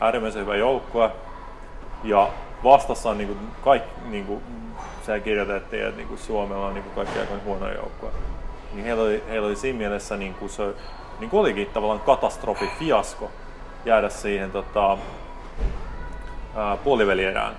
äärimmäisen 0.00 0.42
hyvä 0.42 0.56
joukkue, 0.56 1.10
ja 2.04 2.28
vastassa 2.64 3.10
on 3.10 3.18
niin 3.18 3.28
kuin 3.28 3.38
kaikki, 3.64 4.00
niin 4.10 4.26
kuin 4.26 4.42
se 5.06 5.20
kirjoitettiin, 5.20 5.84
että 5.84 5.96
niin 5.96 6.08
kuin 6.08 6.18
Suomella 6.18 6.66
on 6.66 6.74
niin 6.74 6.84
kuin 6.84 6.94
kaikki 6.94 7.18
aika 7.18 7.34
huono 7.44 7.72
joukkue. 7.72 8.10
Niin 8.72 8.84
heillä 8.84 9.02
oli, 9.02 9.24
heillä 9.28 9.46
oli 9.46 9.56
siinä 9.56 9.78
mielessä 9.78 10.16
niin 10.16 10.34
kuin 10.34 10.50
se 10.50 10.74
niin 11.20 11.30
kuin 11.30 11.40
olikin 11.40 11.66
tavallaan 11.66 12.00
katastrofi, 12.00 12.70
fiasko 12.78 13.30
jäädä 13.84 14.08
siihen 14.08 14.50
tota, 14.50 14.98
puolivälierään 16.84 17.56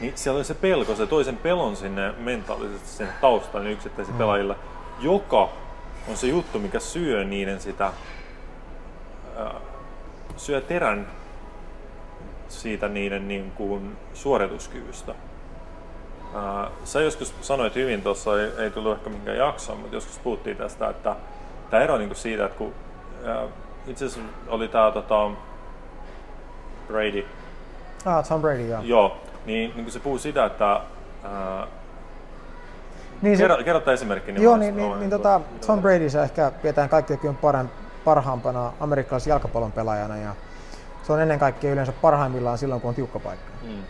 niin 0.00 0.12
siellä 0.14 0.36
oli 0.36 0.44
se 0.44 0.54
pelko, 0.54 0.94
se 0.94 1.06
toisen 1.06 1.36
pelon 1.36 1.76
sinne 1.76 2.12
mentaalisesti 2.18 2.88
sinne 2.88 3.12
taustalle 3.20 3.64
niin 3.64 3.74
yksittäisille 3.74 4.14
mm. 4.14 4.18
pelaajille, 4.18 4.56
joka 5.00 5.48
on 6.08 6.16
se 6.16 6.26
juttu, 6.26 6.58
mikä 6.58 6.80
syö 6.80 7.24
niiden 7.24 7.60
sitä, 7.60 7.86
äh, 7.86 9.52
syö 10.36 10.60
terän 10.60 11.06
siitä 12.54 12.88
niiden 12.88 13.28
niin 13.28 13.50
kuin 13.50 13.96
suorituskyvystä. 14.14 15.14
Äh, 16.36 16.72
sä 16.84 17.00
joskus 17.00 17.34
sanoit 17.40 17.74
hyvin 17.74 18.02
tuossa, 18.02 18.40
ei, 18.42 18.50
ei 18.58 18.70
tullut 18.70 18.92
ehkä 18.92 19.10
minkään 19.10 19.36
jaksoon, 19.36 19.78
mutta 19.78 19.96
joskus 19.96 20.18
puhuttiin 20.18 20.56
tästä, 20.56 20.88
että 20.88 21.16
tämä 21.70 21.82
ero 21.82 21.98
niin 21.98 22.08
kuin 22.08 22.16
siitä, 22.16 22.44
että 22.44 22.58
kun 22.58 22.72
äh, 23.28 23.48
itse 23.86 24.04
asiassa 24.04 24.30
oli 24.48 24.68
tämä 24.68 24.90
tota, 24.90 25.30
Brady. 26.88 27.24
Ah, 28.04 28.28
Tom 28.28 28.40
Brady, 28.40 28.68
joo. 28.68 28.80
Joo, 28.82 29.16
Niin, 29.46 29.72
niin 29.74 29.84
kun 29.84 29.92
se 29.92 30.00
puhuu 30.00 30.18
sitä, 30.18 30.44
että 30.44 30.80
ää, 31.24 31.66
Niin, 33.22 33.36
se, 33.36 33.42
kerro, 33.42 33.64
kerro 33.64 33.80
tämä 33.80 33.94
esimerkki. 33.94 34.32
Niin 34.32 34.42
joo, 34.42 34.56
niin, 34.56 34.76
niin, 34.76 34.98
niin 34.98 35.10
tota, 35.10 35.40
Tom 35.66 35.82
Brady 35.82 36.10
se 36.10 36.22
ehkä 36.22 36.52
pidetään 36.62 36.88
kaikkein 36.88 37.36
paran, 37.40 37.70
parhaampana 38.04 38.72
amerikkalaisen 38.80 39.30
jalkapallon 39.30 39.72
pelaajana 39.72 40.16
ja 40.16 40.34
se 41.06 41.12
on 41.12 41.20
ennen 41.20 41.38
kaikkea 41.38 41.72
yleensä 41.72 41.92
parhaimmillaan 41.92 42.58
silloin, 42.58 42.80
kun 42.80 42.88
on 42.88 42.94
tiukka 42.94 43.18
paikka. 43.18 43.50
Mm. 43.62 43.82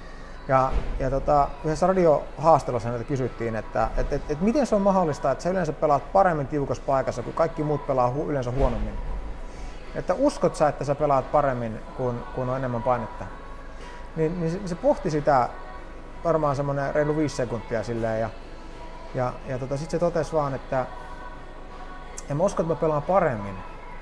Ja, 0.48 0.72
ja 0.98 1.10
tota, 1.10 1.48
yhdessä 1.64 1.86
radiohaastelussa 1.86 2.88
häneltä 2.88 3.08
kysyttiin, 3.08 3.56
että 3.56 3.90
et, 3.96 4.12
et, 4.12 4.30
et 4.30 4.40
miten 4.40 4.66
se 4.66 4.74
on 4.74 4.82
mahdollista, 4.82 5.30
että 5.30 5.44
sä 5.44 5.50
yleensä 5.50 5.72
pelaat 5.72 6.12
paremmin 6.12 6.46
tiukassa 6.46 6.82
paikassa, 6.86 7.22
kun 7.22 7.32
kaikki 7.32 7.62
muut 7.62 7.86
pelaa 7.86 8.10
hu, 8.10 8.30
yleensä 8.30 8.50
huonommin. 8.50 8.94
Että 9.94 10.14
uskot 10.14 10.56
sä, 10.56 10.68
että 10.68 10.84
sä 10.84 10.94
pelaat 10.94 11.32
paremmin, 11.32 11.80
kun, 11.96 12.24
kun 12.34 12.48
on 12.48 12.56
enemmän 12.56 12.82
painetta? 12.82 13.24
Niin, 14.16 14.40
niin 14.40 14.52
se, 14.52 14.60
se 14.64 14.74
pohti 14.74 15.10
sitä 15.10 15.48
varmaan 16.24 16.56
semmoinen 16.56 16.94
reilu 16.94 17.16
viisi 17.16 17.36
sekuntia 17.36 17.82
silleen 17.82 18.20
ja, 18.20 18.30
ja, 19.14 19.32
ja 19.48 19.58
tota, 19.58 19.76
sitten 19.76 19.90
se 19.90 20.06
totesi 20.06 20.32
vaan, 20.32 20.54
että 20.54 20.86
en 22.30 22.36
mä 22.36 22.42
usko, 22.42 22.62
että 22.62 22.74
mä 22.74 22.80
pelaan 22.80 23.02
paremmin 23.02 23.54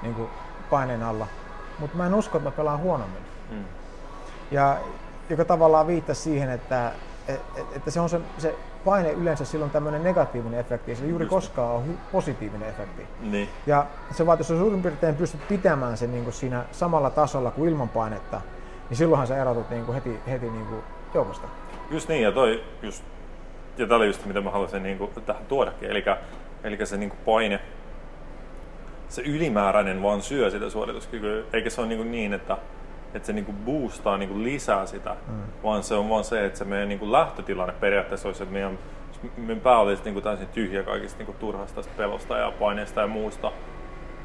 niin 0.02 0.28
paineen 0.70 1.02
alla, 1.02 1.26
mutta 1.78 1.96
mä 1.96 2.06
en 2.06 2.14
usko, 2.14 2.38
että 2.38 2.50
mä 2.50 2.56
pelaan 2.56 2.80
huonommin. 2.80 3.22
Mm. 3.50 3.64
Ja 4.50 4.76
joka 5.30 5.44
tavallaan 5.44 5.86
viittasi 5.86 6.22
siihen, 6.22 6.50
että, 6.50 6.92
että, 7.28 7.62
että 7.76 7.90
se 7.90 8.00
on 8.00 8.08
se, 8.08 8.20
se 8.38 8.54
paine 8.84 9.12
yleensä 9.12 9.44
silloin 9.44 9.70
tämmöinen 9.70 10.04
negatiivinen 10.04 10.60
efekti, 10.60 10.90
ja 10.90 10.96
se 10.96 11.06
juuri 11.06 11.26
koskaan 11.26 11.76
on 11.76 11.98
positiivinen 12.12 12.68
efekti. 12.68 13.06
Niin. 13.20 13.48
Ja 13.66 13.86
se 14.10 14.26
vaan, 14.26 14.38
jos 14.38 14.48
sä 14.48 14.58
suurin 14.58 14.82
piirtein 14.82 15.14
pystyt 15.14 15.48
pitämään 15.48 15.96
sen 15.96 16.12
niin 16.12 16.24
kuin 16.24 16.34
siinä 16.34 16.64
samalla 16.72 17.10
tasolla 17.10 17.50
kuin 17.50 17.70
ilman 17.70 17.88
painetta, 17.88 18.40
niin 18.88 18.96
silloinhan 18.96 19.26
sä 19.26 19.36
erotut 19.36 19.70
niin 19.70 19.84
kuin 19.84 19.94
heti, 19.94 20.20
heti 20.26 20.50
niin 20.50 20.66
kuin 20.66 20.82
joukosta. 21.14 21.48
Just 21.90 22.08
niin, 22.08 22.22
ja 22.22 22.32
toi 22.32 22.64
just, 22.82 23.04
ja 23.78 23.86
tää 23.86 23.96
oli 23.96 24.06
just 24.06 24.26
mitä 24.26 24.40
mä 24.40 24.50
haluaisin 24.50 24.82
niinku 24.82 25.10
tähän 25.26 25.46
tuodakin, 25.46 25.90
eli, 25.90 26.04
eli 26.64 26.86
se 26.86 26.96
niinku 26.96 27.16
paine, 27.24 27.60
se 29.12 29.22
ylimääräinen 29.22 30.02
vaan 30.02 30.22
syö 30.22 30.50
sitä 30.50 30.70
suorituskykyä, 30.70 31.42
eikä 31.52 31.70
se 31.70 31.80
ole 31.80 31.88
niinku 31.88 32.04
niin, 32.04 32.32
että, 32.32 32.56
että 33.14 33.26
se 33.26 33.32
niinku 33.32 33.52
boostaa 33.64 34.16
niinku 34.16 34.42
lisää 34.42 34.86
sitä, 34.86 35.16
mm. 35.28 35.34
vaan 35.62 35.82
se 35.82 35.94
on 35.94 36.08
vaan 36.08 36.24
se, 36.24 36.46
että 36.46 36.58
se 36.58 36.64
meidän 36.64 36.88
niinku 36.88 37.12
lähtötilanne 37.12 37.74
periaatteessa 37.80 38.28
olisi, 38.28 38.42
että 38.42 38.52
meidän, 38.52 38.78
meidän 39.36 39.60
pää 39.60 39.78
olisi 39.78 40.02
niinku 40.04 40.20
täysin 40.20 40.48
tyhjä 40.48 40.82
kaikista 40.82 41.18
niinku 41.18 41.34
turhasta 41.40 41.82
pelosta 41.96 42.38
ja 42.38 42.52
paineesta 42.60 43.00
ja 43.00 43.06
muusta, 43.06 43.52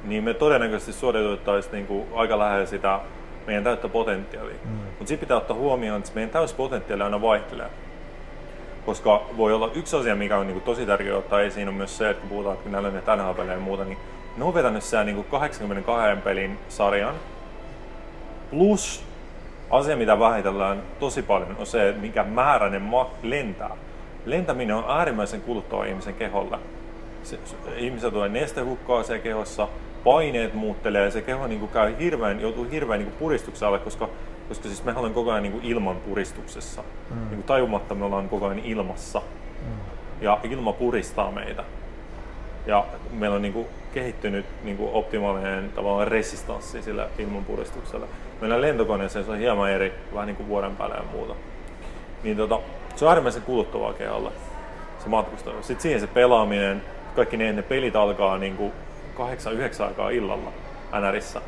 niin 0.04 0.24
me 0.24 0.34
todennäköisesti 0.34 0.94
suoritettaisiin 0.94 1.72
niinku 1.72 2.08
aika 2.14 2.40
lähellä 2.40 2.66
sitä 2.66 3.00
meidän 3.48 3.64
täyttä 3.64 3.90
potentiaalia. 3.90 4.56
Mm. 4.66 4.72
Mutta 4.72 5.08
sitten 5.08 5.20
pitää 5.20 5.38
ottaa 5.38 5.58
huomioon, 5.58 6.00
että 6.00 6.12
meidän 6.16 6.30
täyspotentiaali 6.30 7.04
aina 7.04 7.22
vaihtelee. 7.22 7.70
Koska 8.86 9.26
voi 9.38 9.54
olla 9.54 9.72
yksi 9.76 9.96
asia, 9.96 10.16
mikä 10.16 10.38
on 10.38 10.48
niinku 10.48 10.62
tosi 10.62 10.86
tärkeä 10.86 11.18
ottaa 11.18 11.42
esiin, 11.42 11.68
on 11.68 11.74
myös 11.74 11.98
se, 11.98 12.10
että 12.10 12.22
kun 12.22 12.30
puhutaan, 12.30 12.56
että 12.56 12.70
näillä 12.70 12.88
on 12.88 13.20
NHL-pelejä 13.20 13.54
ja 13.54 13.60
muuta, 13.60 13.86
niin 13.86 13.98
ne 14.38 14.44
on 14.44 14.54
vetänyt 14.54 14.84
siellä 14.84 15.04
niinku 15.04 15.24
82 15.24 16.22
pelin 16.24 16.60
sarjan. 16.70 17.16
Plus 18.50 19.04
asia, 19.70 19.98
mitä 19.98 20.20
vähitellään 20.20 20.82
tosi 21.00 21.22
paljon, 21.22 21.56
on 21.60 21.66
se, 21.66 21.90
että 21.90 22.02
mikä 22.02 22.24
määräinen 22.24 22.82
ma- 22.82 23.10
lentää. 23.24 23.78
Lentäminen 24.26 24.76
on 24.76 24.84
äärimmäisen 24.88 25.42
kuluttava 25.42 25.86
ihmisen 25.86 26.14
keholle. 26.14 26.58
Se, 27.24 27.40
se, 27.46 27.56
ihmiset 27.78 28.14
tulee 28.14 28.30
nestehukkaa 28.30 29.04
siellä 29.04 29.24
kehossa, 29.24 29.68
paineet 30.04 30.54
muuttelee 30.54 31.06
ja 31.06 31.12
se 31.12 31.22
keho 31.22 31.48
niin 31.48 31.60
kuin 31.60 31.72
käy 31.72 31.96
hirveän, 32.00 32.42
joutuu 32.42 32.68
hirveän 32.72 33.00
niin 33.00 33.10
kuin 33.10 33.20
puristuksen 33.20 33.68
alle, 33.68 33.80
koska, 33.80 34.10
koska 34.50 34.68
siis 34.68 34.84
me 34.84 34.94
ollaan 34.96 35.14
koko 35.14 35.32
ajan 35.32 35.44
niin 35.44 35.54
kuin 35.54 35.66
ilman 35.66 35.96
puristuksessa. 35.96 36.82
Mm. 37.10 37.16
Niin 37.16 37.36
kuin 37.36 37.44
tajumatta 37.44 37.96
me 37.96 38.06
ollaan 38.06 38.30
koko 38.30 38.46
ajan 38.46 38.60
ilmassa. 38.60 39.22
Mm. 39.62 39.78
Ja 40.22 40.40
ilma 40.44 40.74
puristaa 40.74 41.32
meitä. 41.32 41.64
Ja 42.68 42.86
meillä 43.12 43.36
on 43.36 43.42
niin 43.42 43.54
kuin 43.54 43.68
kehittynyt 43.94 44.46
niin 44.64 44.78
kuin 44.78 44.94
optimaalinen 44.94 45.72
tavallaan 45.76 46.08
resistanssi 46.08 46.82
sillä 46.82 47.08
ilmanpuristuksella. 47.20 48.08
Meillä 48.42 48.62
lentokoneessa 48.62 49.24
se 49.24 49.32
on 49.32 49.38
hieman 49.38 49.72
eri, 49.72 49.94
vähän 50.14 50.28
niin 50.28 50.36
kuin 50.36 50.50
vuoden 50.50 50.76
päällä 50.76 50.96
ja 50.96 51.04
muuta. 51.12 51.36
Niin 52.24 52.38
tota, 52.38 52.60
se 52.96 53.06
on 53.06 53.10
äärimmäisen 53.10 53.42
kuluttavaa 53.42 53.94
keholle, 53.94 54.32
se 55.00 55.10
matkustelu. 55.10 55.56
Sitten 55.56 55.82
siihen 55.82 56.02
se 56.02 56.08
pelaaminen, 56.08 56.82
kaikki 57.16 57.38
ne, 57.38 57.54
ne 57.54 57.62
pelit 57.62 57.96
alkaa 57.96 58.38
niin 58.38 58.58
kuin 58.58 58.72
8-9 59.18 59.84
aikaa 59.84 60.10
illalla 60.10 60.52
NRissä, 61.00 61.42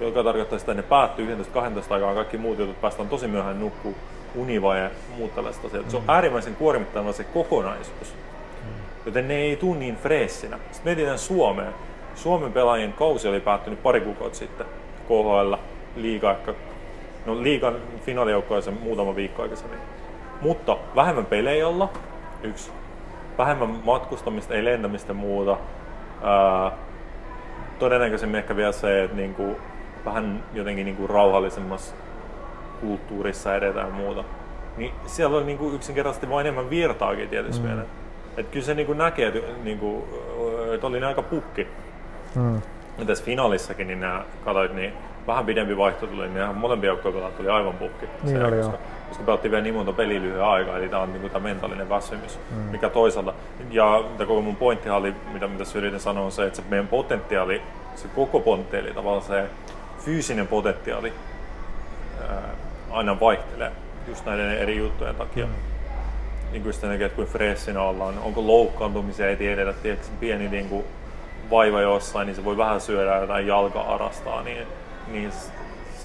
joka 0.00 0.22
tarkoittaa 0.22 0.58
sitä, 0.58 0.72
että 0.72 0.82
ne 0.82 0.88
päättyy 0.88 1.36
11-12 1.36 1.92
aikaa, 1.92 2.14
kaikki 2.14 2.38
muut 2.38 2.58
jutut 2.58 2.80
päästään 2.80 3.08
tosi 3.08 3.26
myöhään 3.26 3.60
nukkuu, 3.60 3.94
univaje 4.34 4.82
ja 4.82 4.90
muut 5.16 5.34
tällaiset 5.34 5.64
asiat. 5.64 5.90
Se 5.90 5.96
on 5.96 6.04
äärimmäisen 6.08 6.56
kuormittava 6.56 7.12
se 7.12 7.24
kokonaisuus. 7.24 8.14
Joten 9.06 9.28
ne 9.28 9.34
ei 9.34 9.56
tule 9.56 9.78
niin 9.78 9.96
freessinä. 9.96 10.58
Sitten 10.70 10.84
mietitään 10.84 11.18
Suomeen. 11.18 11.72
Suomen 12.14 12.52
pelaajien 12.52 12.92
kausi 12.92 13.28
oli 13.28 13.40
päättynyt 13.40 13.82
pari 13.82 14.00
kuukautta 14.00 14.38
sitten. 14.38 14.66
KHL, 15.08 15.54
liiga 15.96 16.30
ehkä, 16.30 16.54
no 17.26 17.42
liigan 17.42 17.76
finaalijoukkoja 18.04 18.62
muutama 18.80 19.16
viikko 19.16 19.42
aikaisemmin. 19.42 19.78
Mutta 20.40 20.78
vähemmän 20.96 21.26
pelejä 21.26 21.68
olla, 21.68 21.88
yksi. 22.42 22.70
Vähemmän 23.38 23.68
matkustamista, 23.84 24.54
ei 24.54 24.64
lentämistä 24.64 25.12
muuta. 25.12 25.56
Ää, 26.22 26.72
todennäköisemmin 27.78 28.38
ehkä 28.38 28.56
vielä 28.56 28.72
se, 28.72 29.04
että 29.04 29.16
niinku, 29.16 29.56
vähän 30.04 30.44
jotenkin 30.54 30.84
niinku 30.84 31.06
rauhallisemmassa 31.06 31.94
kulttuurissa 32.80 33.56
edetään 33.56 33.86
ja 33.86 33.94
muuta. 33.94 34.24
Niin 34.76 34.92
siellä 35.06 35.36
on 35.36 35.46
niinku 35.46 35.70
yksinkertaisesti 35.70 36.30
vain 36.30 36.46
enemmän 36.46 36.70
virtaakin 36.70 37.28
tietysti 37.28 37.62
mm. 37.62 37.68
mielessä. 37.68 38.05
Että 38.36 38.52
kyllä 38.52 38.66
se 38.66 38.74
niinku 38.74 38.92
näkee, 38.92 39.28
että 39.28 39.40
niinku, 39.64 40.08
että 40.74 40.86
oli 40.86 41.00
ne 41.00 41.06
aika 41.06 41.22
pukki. 41.22 41.66
Mm. 42.34 42.62
Ja 42.98 43.04
tässä 43.06 43.24
finaalissakin, 43.24 43.86
niin 43.86 44.00
nämä 44.00 44.24
katsoit, 44.44 44.74
niin 44.74 44.92
vähän 45.26 45.46
pidempi 45.46 45.76
vaihto 45.76 46.06
tuli, 46.06 46.28
niin 46.28 46.36
ihan 46.36 46.56
molempia 46.56 46.88
joukkoja 46.88 47.30
tuli 47.30 47.48
aivan 47.48 47.74
pukki. 47.74 48.06
Niin 48.22 48.38
Se, 48.38 48.44
oli, 48.44 48.56
koska, 48.56 48.78
koska 49.08 49.24
pelattiin 49.24 49.50
vielä 49.52 49.62
niin 49.62 49.74
monta 49.74 49.92
peliä 49.92 50.20
lyhyen 50.20 50.44
aikaa, 50.44 50.78
eli 50.78 50.88
tämä 50.88 51.02
on 51.02 51.12
niinku 51.12 51.28
tämä 51.28 51.42
mentaalinen 51.48 51.88
väsymys, 51.88 52.38
mm. 52.50 52.56
mikä 52.56 52.88
toisaalta. 52.88 53.34
Ja 53.70 54.04
mitä 54.12 54.26
koko 54.26 54.42
mun 54.42 54.56
pointti 54.56 54.90
oli, 54.90 55.14
mitä, 55.32 55.48
mitä 55.48 55.64
yritin 55.74 56.00
sanoa, 56.00 56.24
on 56.24 56.32
se, 56.32 56.46
että 56.46 56.56
se 56.56 56.62
meidän 56.68 56.88
potentiaali, 56.88 57.62
se 57.94 58.08
koko 58.08 58.40
potentiaali, 58.40 58.94
tavallaan 58.94 59.24
se 59.24 59.44
fyysinen 59.98 60.46
potentiaali 60.46 61.12
ää, 62.28 62.42
aina 62.90 63.20
vaihtelee 63.20 63.72
just 64.08 64.26
näiden 64.26 64.58
eri 64.58 64.76
juttujen 64.76 65.14
takia. 65.14 65.46
Mm. 65.46 65.52
Niin 66.56 66.62
kuin 66.62 66.72
sitten 66.72 66.90
näkee, 66.90 67.06
että 67.06 67.16
kuin 67.16 67.28
fressinä 67.28 67.82
ollaan, 67.82 68.18
onko 68.18 68.46
loukkaantumisia, 68.46 69.28
ei 69.28 69.36
tiedetä, 69.36 69.72
tiedätkö, 69.72 70.06
pieni 70.20 70.48
niin 70.48 70.68
kuin 70.68 70.84
vaiva 71.50 71.80
jossain, 71.80 72.26
niin 72.26 72.34
se 72.34 72.44
voi 72.44 72.56
vähän 72.56 72.80
syödä 72.80 73.16
jotain 73.16 73.46
jalka-arastaa, 73.46 74.42
niin, 74.42 74.66
niin 75.12 75.32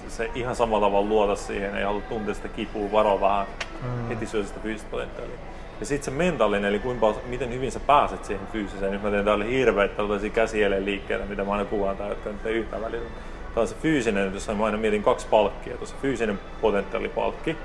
se 0.08 0.30
ihan 0.34 0.56
samalla 0.56 0.86
tavalla 0.86 1.08
luota 1.08 1.36
siihen, 1.36 1.76
ei 1.76 1.84
halua 1.84 2.00
tuntea 2.00 2.34
sitä 2.34 2.48
kipua, 2.48 2.92
varoa 2.92 3.20
vähän, 3.20 3.46
mm. 3.82 4.08
heti 4.08 4.26
syö 4.26 4.44
sitä 4.44 4.60
fyysistä 4.60 4.90
potentiaalia. 4.90 5.36
Ja 5.80 5.86
sitten 5.86 6.04
se 6.04 6.18
mentaalinen, 6.18 6.68
eli 6.68 6.78
kuinka, 6.78 7.14
miten 7.26 7.52
hyvin 7.52 7.72
sä 7.72 7.80
pääset 7.80 8.24
siihen 8.24 8.46
fyysiseen. 8.52 8.92
Nyt 8.92 9.02
mä 9.02 9.10
teen 9.10 9.24
täällä 9.24 9.44
hirveitä 9.44 9.94
tällaisia 9.94 10.30
käsieleen 10.30 10.84
liikkeitä, 10.84 11.24
mitä 11.24 11.44
mä 11.44 11.52
aina 11.52 11.64
kuvaan 11.64 11.96
täällä, 11.96 12.14
jotka 12.14 12.30
nyt 12.30 12.46
ei 12.46 12.54
yhtään 12.54 12.82
välillä. 12.82 13.08
Tämä 13.54 13.62
on 13.62 13.68
se 13.68 13.76
fyysinen, 13.82 14.34
jos 14.34 14.48
mä 14.48 14.64
aina 14.64 14.78
mietin 14.78 15.02
kaksi 15.02 15.26
palkkia. 15.30 15.76
Tuossa 15.76 15.96
fyysinen 16.02 16.38
potentiaalipalkki, 16.60 17.56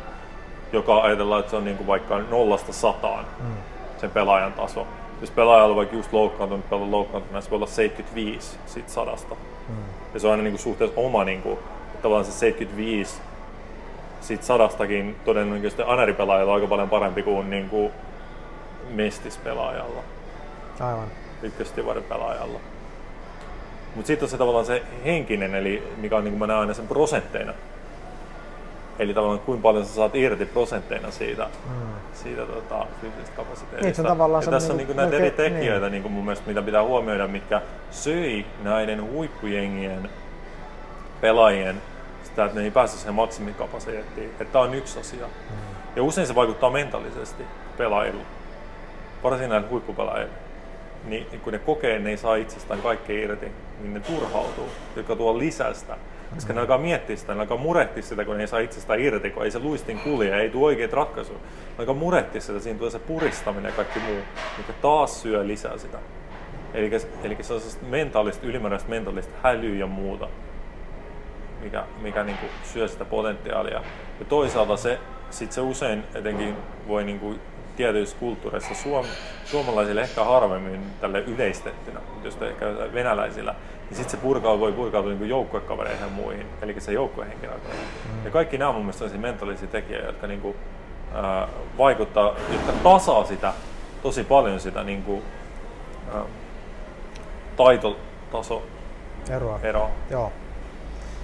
joka 0.73 1.01
ajatellaan, 1.01 1.39
että 1.39 1.49
se 1.49 1.55
on 1.55 1.65
niin 1.65 1.77
kuin 1.77 1.87
vaikka 1.87 2.19
nollasta 2.19 2.73
sataan 2.73 3.25
mm. 3.39 3.55
sen 3.97 4.11
pelaajan 4.11 4.53
taso. 4.53 4.87
Jos 5.21 5.31
pelaaja 5.31 5.63
on 5.63 5.75
vaikka 5.75 5.95
just 5.95 6.13
loukkaantunut, 6.13 6.69
pelaa 6.69 6.91
loukkaantunut, 6.91 7.43
se 7.43 7.49
voi 7.49 7.57
olla 7.57 7.67
75 7.67 8.57
siitä 8.65 8.91
sadasta. 8.91 9.35
Mm. 9.69 9.75
Ja 10.13 10.19
se 10.19 10.27
on 10.27 10.31
aina 10.31 10.43
niin 10.43 10.53
kuin 10.53 10.61
suhteessa 10.61 10.99
oma, 10.99 11.23
niin 11.23 11.41
kuin, 11.41 11.59
tavallaan 12.01 12.25
se 12.25 12.31
75 12.31 13.21
siitä 14.21 14.45
sadastakin 14.45 15.15
todennäköisesti 15.25 15.83
anaripelaajalla 15.85 16.51
on 16.51 16.55
aika 16.55 16.67
paljon 16.67 16.89
parempi 16.89 17.23
kuin, 17.23 17.49
niin 17.49 17.69
kuin 17.69 17.91
mestispelaajalla. 18.89 20.03
Aivan. 20.79 21.07
Ykköstivarin 21.43 22.03
pelaajalla. 22.03 22.59
Mutta 23.95 24.07
sitten 24.07 24.25
on 24.25 24.29
se 24.29 24.37
tavallaan 24.37 24.65
se 24.65 24.83
henkinen, 25.05 25.55
eli 25.55 25.83
mikä 25.97 26.17
on 26.17 26.23
niin 26.23 26.31
kuin 26.31 26.39
mä 26.39 26.47
näen 26.47 26.59
aina 26.59 26.73
sen 26.73 26.87
prosentteina. 26.87 27.53
Eli 28.99 29.13
tavallaan 29.13 29.39
kuinka 29.39 29.61
paljon 29.61 29.85
sä 29.85 29.93
saat 29.93 30.15
irti 30.15 30.45
prosentteina 30.45 31.11
siitä, 31.11 31.49
mm. 31.69 31.75
siitä 32.13 32.45
tota, 32.45 32.85
fyysisestä 33.01 33.35
kapasiteetista. 33.35 34.01
Niin, 34.01 34.11
tavallaan 34.11 34.43
ja 34.43 34.51
tässä 34.51 34.73
on 34.73 34.77
niinku 34.77 34.93
niin 34.93 34.97
näitä 34.97 35.15
eri 35.15 35.29
melkein- 35.29 35.53
tekijöitä, 35.53 35.85
niin. 35.85 35.91
niin. 35.91 36.01
kuin 36.01 36.11
mun 36.11 36.25
mielestä, 36.25 36.47
mitä 36.47 36.61
pitää 36.61 36.83
huomioida, 36.83 37.27
mitkä 37.27 37.61
söi 37.91 38.45
näiden 38.63 39.11
huippujengien 39.11 40.09
pelaajien 41.21 41.81
sitä, 42.23 42.45
että 42.45 42.59
ne 42.59 42.63
ei 42.63 42.71
pääse 42.71 42.97
siihen 42.97 43.13
maksimikapasiteettiin. 43.13 44.29
Että 44.29 44.45
tämä 44.45 44.63
on 44.63 44.73
yksi 44.73 44.99
asia. 44.99 45.27
Mm. 45.27 45.55
Ja 45.95 46.03
usein 46.03 46.27
se 46.27 46.35
vaikuttaa 46.35 46.69
mentaalisesti 46.69 47.43
pelaajille, 47.77 48.23
varsinkin 49.23 49.49
näillä 49.49 49.69
huippupelaajilla. 49.69 50.33
Niin 51.05 51.39
kun 51.43 51.53
ne 51.53 51.59
kokee, 51.59 51.99
ne 51.99 52.09
ei 52.09 52.17
saa 52.17 52.35
itsestään 52.35 52.81
kaikkea 52.81 53.23
irti, 53.23 53.51
niin 53.81 53.93
ne 53.93 53.99
turhautuu, 53.99 54.69
joka 54.95 55.15
tuo 55.15 55.37
lisästä. 55.37 55.97
Koska 56.35 56.53
ne 56.53 56.61
alkaa 56.61 56.77
miettiä 56.77 57.15
sitä, 57.15 57.33
ne 57.35 57.41
alkaa 57.41 57.57
murehtia 57.57 58.03
sitä, 58.03 58.25
kun 58.25 58.37
ne 58.37 58.43
ei 58.43 58.47
saa 58.47 58.59
itsestään 58.59 58.99
irti, 58.99 59.29
kun 59.29 59.43
ei 59.43 59.51
se 59.51 59.59
luistin 59.59 59.99
kulje, 59.99 60.39
ei 60.39 60.49
tule 60.49 60.65
oikeita 60.65 60.95
ratkaisuja. 60.95 61.39
Ne 61.39 61.75
alkaa 61.79 61.95
murehtia 61.95 62.41
sitä, 62.41 62.59
siinä 62.59 62.77
tulee 62.77 62.91
se 62.91 62.99
puristaminen 62.99 63.69
ja 63.69 63.75
kaikki 63.75 63.99
muu, 63.99 64.19
mikä 64.57 64.73
taas 64.81 65.21
syö 65.21 65.47
lisää 65.47 65.77
sitä. 65.77 65.97
Eli, 66.73 66.91
eli 67.23 67.37
sellaisesta 67.41 67.85
mentaalista, 67.85 68.47
ylimääräistä 68.47 68.89
mentaalista 68.89 69.33
hälyä 69.43 69.75
ja 69.75 69.87
muuta, 69.87 70.27
mikä, 71.61 71.83
mikä 72.01 72.23
niin 72.23 72.37
kuin 72.37 72.49
syö 72.63 72.87
sitä 72.87 73.05
potentiaalia. 73.05 73.81
Ja 74.19 74.25
toisaalta 74.29 74.77
se, 74.77 74.99
sit 75.29 75.51
se 75.51 75.61
usein 75.61 76.03
etenkin 76.15 76.55
voi 76.87 77.03
niin 77.03 77.19
kuin 77.19 77.39
tietyissä 77.77 78.17
kulttuureissa 78.19 78.75
suom, 78.75 79.05
suomalaisille 79.45 80.01
ehkä 80.01 80.23
harvemmin 80.23 80.81
tälle 81.01 81.19
yleistettynä, 81.19 81.99
mutta 82.13 82.27
jos 82.27 82.41
ehkä 82.41 82.65
venäläisillä, 82.93 83.55
niin 83.89 83.97
sitten 83.97 84.09
se 84.09 84.17
purkaa, 84.17 84.59
voi 84.59 84.71
purkautua 84.71 85.11
niin 85.11 85.29
joukkuekavereihin 85.29 86.01
ja 86.01 86.09
muihin, 86.09 86.45
eli 86.61 86.81
se 86.81 86.93
joukkuehenkilöitä. 86.93 87.69
Mm. 87.69 88.25
Ja 88.25 88.31
kaikki 88.31 88.57
nämä 88.57 88.69
on 88.69 88.75
mun 88.75 88.83
mielestä 88.83 88.99
sellaisia 88.99 89.21
mentaalisia 89.21 89.67
tekijöitä, 89.67 90.07
jotka 90.07 90.27
niin 90.27 90.41
kuin, 90.41 90.55
ää, 91.13 91.47
vaikuttaa, 91.77 92.35
jotka 92.53 92.71
tasaa 92.83 93.25
sitä 93.25 93.53
tosi 94.03 94.23
paljon 94.23 94.59
sitä 94.59 94.83
niin 94.83 95.03
kuin, 95.03 95.23
ää, 96.13 96.23
taitotaso 97.57 98.63
eroa. 99.29 99.59
eroa. 99.63 99.89
Joo. 100.09 100.31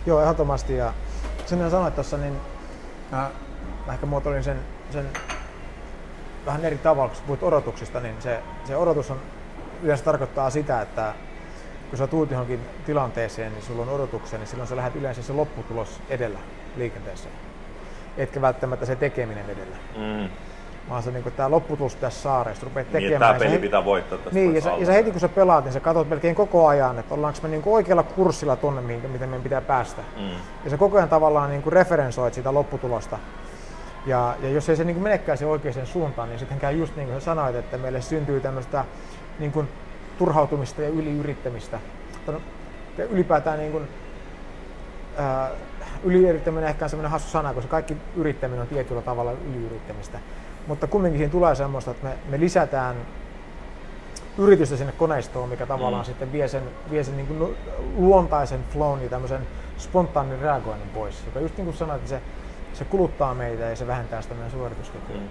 Joo, 0.06 0.22
ehdottomasti. 0.22 0.78
Ja 0.78 0.94
sen 1.46 1.72
sanoit 1.72 1.96
tuossa, 1.96 2.18
niin 2.18 2.34
mä, 3.12 3.30
mä 3.88 3.94
ehkä 3.94 4.06
muotoilin 4.06 4.44
sen, 4.44 4.60
sen 4.92 5.10
vähän 6.46 6.66
eri 6.66 6.78
tavalla, 6.78 7.10
kun 7.10 7.24
puhut 7.28 7.44
odotuksista, 7.44 8.00
niin 8.00 8.16
se, 8.20 8.40
se 8.66 8.78
odotus 8.78 9.12
on, 9.12 9.20
yleensä 9.84 10.04
tarkoittaa 10.04 10.50
sitä, 10.50 10.82
että 10.82 11.14
kun 11.94 11.98
sä 11.98 12.08
tuut 12.08 12.32
johonkin 12.32 12.60
tilanteeseen, 12.86 13.54
niin 13.54 13.64
sulla 13.64 13.82
on 13.82 13.90
odotuksia, 13.90 14.40
niin 14.40 14.48
silloin 14.48 14.68
sä 14.68 14.76
lähdet 14.76 14.96
yleensä 14.96 15.24
se 15.24 15.34
lopputulos 15.34 16.02
edellä 16.10 16.40
liikenteeseen. 16.78 17.34
Etkä 18.18 18.42
välttämättä 18.42 18.86
se 18.86 18.96
tekeminen 18.96 19.46
edellä. 19.50 19.76
Mm. 19.98 20.30
Vaan 20.90 21.04
se 21.04 21.12
niin 21.12 21.34
tämä 21.36 21.52
lopputulos 21.52 21.96
tässä 21.96 22.30
jos 22.50 22.64
rupeat 22.64 22.92
tekemään. 22.92 23.10
Niin, 23.10 23.20
tämä 23.20 23.52
peli 23.52 23.58
pitää 23.60 23.86
voittaa 23.86 24.18
tästä 24.18 24.40
Niin, 24.40 24.56
ja 24.56 24.62
sä, 24.62 24.72
ja 24.80 24.86
sä, 24.86 24.92
heti 24.92 25.12
kun 25.12 25.20
sä 25.20 25.30
pelaat, 25.30 25.64
niin 25.64 25.74
sä 25.74 25.80
katsot 25.80 26.10
melkein 26.10 26.36
koko 26.36 26.68
ajan, 26.68 27.00
että 27.00 27.14
ollaanko 27.16 27.40
me 27.44 27.50
niin 27.50 27.62
oikealla 27.66 28.04
kurssilla 28.04 28.56
tuonne, 28.56 28.82
miten 28.82 29.30
meidän 29.30 29.44
pitää 29.44 29.62
päästä. 29.62 30.02
Mm. 30.18 30.30
Ja 30.64 30.70
sä 30.70 30.78
koko 30.78 30.98
ajan 30.98 31.10
tavallaan 31.10 31.50
niin 31.50 31.74
referensoit 31.74 32.34
sitä 32.34 32.54
lopputulosta. 32.54 33.20
Ja, 34.06 34.36
ja 34.42 34.50
jos 34.50 34.70
ei 34.70 34.76
se 34.76 34.84
niin 34.84 34.96
kuin 34.96 35.04
menekään 35.04 35.38
se 35.38 35.46
oikeaan 35.46 35.88
suuntaan, 35.88 36.30
niin 36.30 36.40
sitten 36.40 36.60
käy 36.60 36.74
just 36.78 36.96
niin 36.96 37.08
kuin 37.08 37.22
sanoit, 37.22 37.56
että 37.56 37.78
meille 37.78 38.02
syntyy 38.02 38.40
tämmöistä 38.40 38.86
niin 39.40 39.52
kuin 39.52 39.68
turhautumista 40.18 40.82
ja 40.82 40.90
yliyrittämistä. 40.90 41.80
Ja 42.98 43.06
ylipäätään 43.06 43.60
niin 43.60 43.72
kuin, 43.72 43.88
ää, 45.18 45.50
yliyrittäminen 46.04 46.70
ehkä 46.70 46.86
on 46.86 46.90
semmoinen 46.90 47.12
hassu 47.12 47.30
sana, 47.30 47.54
koska 47.54 47.70
kaikki 47.70 47.98
yrittäminen 48.16 48.62
on 48.62 48.68
tietyllä 48.68 49.02
tavalla 49.02 49.32
yliyrittämistä. 49.32 50.20
Mutta 50.68 50.88
kumminkin 50.88 51.20
siinä 51.20 51.32
tulee 51.32 51.56
semmoista, 51.56 51.92
että 51.92 52.08
me, 52.08 52.14
me 52.30 52.40
lisätään 52.40 52.96
yritystä 54.38 54.78
sinne 54.78 54.94
koneistoon, 54.98 55.50
mikä 55.50 55.66
tavallaan 55.66 56.04
mm. 56.04 56.06
sitten 56.06 56.32
vie 56.32 56.48
sen, 56.48 56.64
vie 56.92 57.04
sen 57.04 57.18
niin 57.18 57.28
kuin 57.28 57.56
luontaisen 57.98 58.64
flown 58.70 59.04
ja 59.04 59.10
tämmöisen 59.10 59.48
spontaanin 59.78 60.40
reagoinnin 60.40 60.90
pois. 60.90 61.26
Joka 61.26 61.40
just 61.40 61.58
niin 61.58 61.66
kuin 61.66 61.78
sanoit, 61.78 61.98
että 61.98 62.10
se 62.10 62.22
se 62.74 62.86
kuluttaa 62.86 63.34
meitä 63.34 63.64
ja 63.64 63.76
se 63.76 63.88
vähentää 63.88 64.22
sitä 64.22 64.36
meidän 64.36 64.52
suorituskykyä. 64.52 65.16
Mm. 65.16 65.28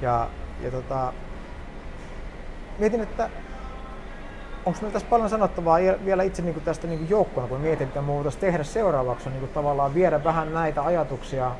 Ja, 0.00 0.28
ja 0.60 0.70
tota, 0.70 1.12
mietin, 2.78 3.00
että 3.00 3.30
onko 4.66 4.78
meillä 4.80 4.92
tässä 4.92 5.08
paljon 5.10 5.30
sanottavaa 5.30 5.78
vielä 6.04 6.22
itse 6.22 6.42
niin 6.42 6.54
kuin 6.54 6.64
tästä 6.64 6.86
niin 6.86 7.10
joukkona, 7.10 7.46
kun 7.46 7.60
mietin, 7.60 7.86
että 7.86 8.00
me 8.02 8.06
voitaisiin 8.06 8.40
tehdä 8.40 8.64
seuraavaksi, 8.64 9.28
on 9.28 9.32
niin 9.32 9.40
kuin 9.40 9.52
tavallaan 9.52 9.94
viedä 9.94 10.24
vähän 10.24 10.54
näitä 10.54 10.82
ajatuksia 10.82 11.50